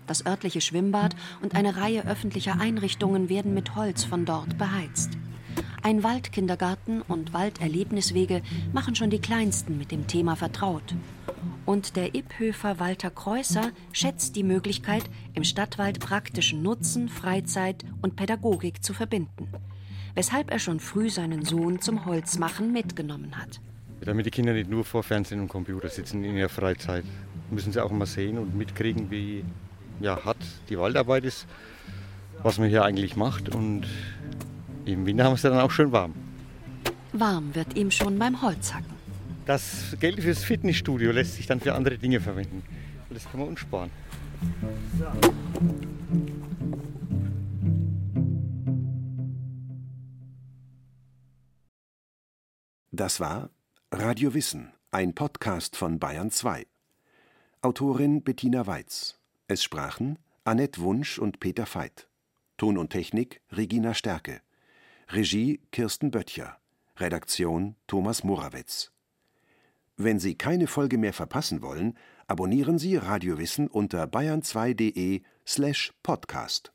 Das 0.08 0.26
örtliche 0.26 0.62
Schwimmbad 0.62 1.14
und 1.42 1.56
eine 1.56 1.76
Reihe 1.76 2.08
öffentlicher 2.08 2.58
Einrichtungen 2.58 3.28
werden 3.28 3.54
mit 3.54 3.76
Holz 3.76 4.06
von 4.06 4.24
dort 4.24 4.58
beheizt. 4.58 5.18
Ein 5.82 6.04
Waldkindergarten 6.04 7.02
und 7.02 7.34
Walderlebniswege 7.34 8.44
machen 8.72 8.96
schon 8.96 9.10
die 9.10 9.20
Kleinsten 9.20 9.78
mit 9.78 9.92
dem 9.92 10.08
Thema 10.08 10.38
vertraut. 10.38 10.96
Und 11.66 11.98
der 11.98 12.16
Ipphöfer 12.16 12.80
Walter 12.80 13.10
Kreußer 13.10 13.72
schätzt 13.92 14.38
die 14.38 14.44
Möglichkeit, 14.44 15.04
im 15.34 15.44
Stadtwald 15.44 16.00
praktischen 16.00 16.64
Nutzen, 16.64 17.10
Freizeit 17.10 17.84
und 18.02 18.16
Pädagogik 18.16 18.82
zu 18.82 18.94
verbinden. 18.94 19.50
Weshalb 20.16 20.50
er 20.50 20.60
schon 20.60 20.80
früh 20.80 21.10
seinen 21.10 21.44
Sohn 21.44 21.82
zum 21.82 22.06
Holzmachen 22.06 22.72
mitgenommen 22.72 23.38
hat. 23.38 23.60
Damit 24.06 24.26
die 24.26 24.32
Kinder 24.32 24.54
nicht 24.54 24.70
nur 24.70 24.84
vor 24.84 25.02
Fernsehen 25.02 25.40
und 25.40 25.48
Computer 25.48 25.88
sitzen 25.88 26.24
in 26.24 26.36
ihrer 26.36 26.50
Freizeit, 26.50 27.06
müssen 27.52 27.72
sie 27.72 27.82
auch 27.82 27.92
mal 27.92 28.06
sehen 28.06 28.38
und 28.38 28.56
mitkriegen, 28.56 29.10
wie 29.10 29.46
ja, 30.02 30.24
hart 30.26 30.38
die 30.70 30.78
Waldarbeit 30.78 31.24
ist, 31.24 31.48
was 32.42 32.58
man 32.60 32.68
hier 32.68 32.84
eigentlich 32.84 33.16
macht. 33.16 33.50
Und 33.50 33.88
im 34.86 35.06
Winter 35.06 35.24
haben 35.24 35.32
wir 35.32 35.36
es 35.36 35.42
dann 35.42 35.60
auch 35.60 35.72
schön 35.72 35.92
warm. 35.92 36.14
Warm 37.14 37.56
wird 37.56 37.78
ihm 37.78 37.92
schon 37.92 38.20
beim 38.20 38.42
Holzhacken. 38.42 38.94
Das 39.46 39.96
Geld 40.00 40.22
fürs 40.22 40.44
Fitnessstudio 40.44 41.12
lässt 41.12 41.36
sich 41.36 41.48
dann 41.48 41.60
für 41.60 41.74
andere 41.74 41.98
Dinge 41.98 42.20
verwenden. 42.20 42.64
Das 43.10 43.30
kann 43.30 43.40
man 43.40 43.50
uns 43.50 43.60
sparen. 43.60 43.92
Das 52.92 53.20
war 53.20 53.50
Radio 53.96 54.34
Wissen, 54.34 54.74
ein 54.90 55.14
Podcast 55.14 55.76
von 55.76 56.00
Bayern 56.00 56.32
2. 56.32 56.66
Autorin 57.62 58.24
Bettina 58.24 58.66
Weiz. 58.66 59.20
Es 59.46 59.62
sprachen 59.62 60.18
Annette 60.44 60.82
Wunsch 60.82 61.20
und 61.20 61.40
Peter 61.40 61.68
Veit. 61.72 62.08
Ton 62.58 62.80
und 62.80 62.90
Technik 62.90 63.42
Regina 63.52 63.94
Stärke. 63.94 64.42
Regie 65.10 65.62
Kirsten 65.72 66.10
Böttcher. 66.10 66.58
Redaktion 66.98 67.76
Thomas 67.86 68.24
Morawetz. 68.24 68.92
Wenn 69.96 70.20
Sie 70.20 70.40
keine 70.40 70.66
Folge 70.66 70.98
mehr 70.98 71.14
verpassen 71.14 71.62
wollen, 71.62 71.96
abonnieren 72.26 72.80
Sie 72.80 72.96
Radiowissen 72.96 73.68
unter 73.68 74.06
bayern2.de 74.06 75.22
slash 75.46 75.94
podcast. 76.02 76.73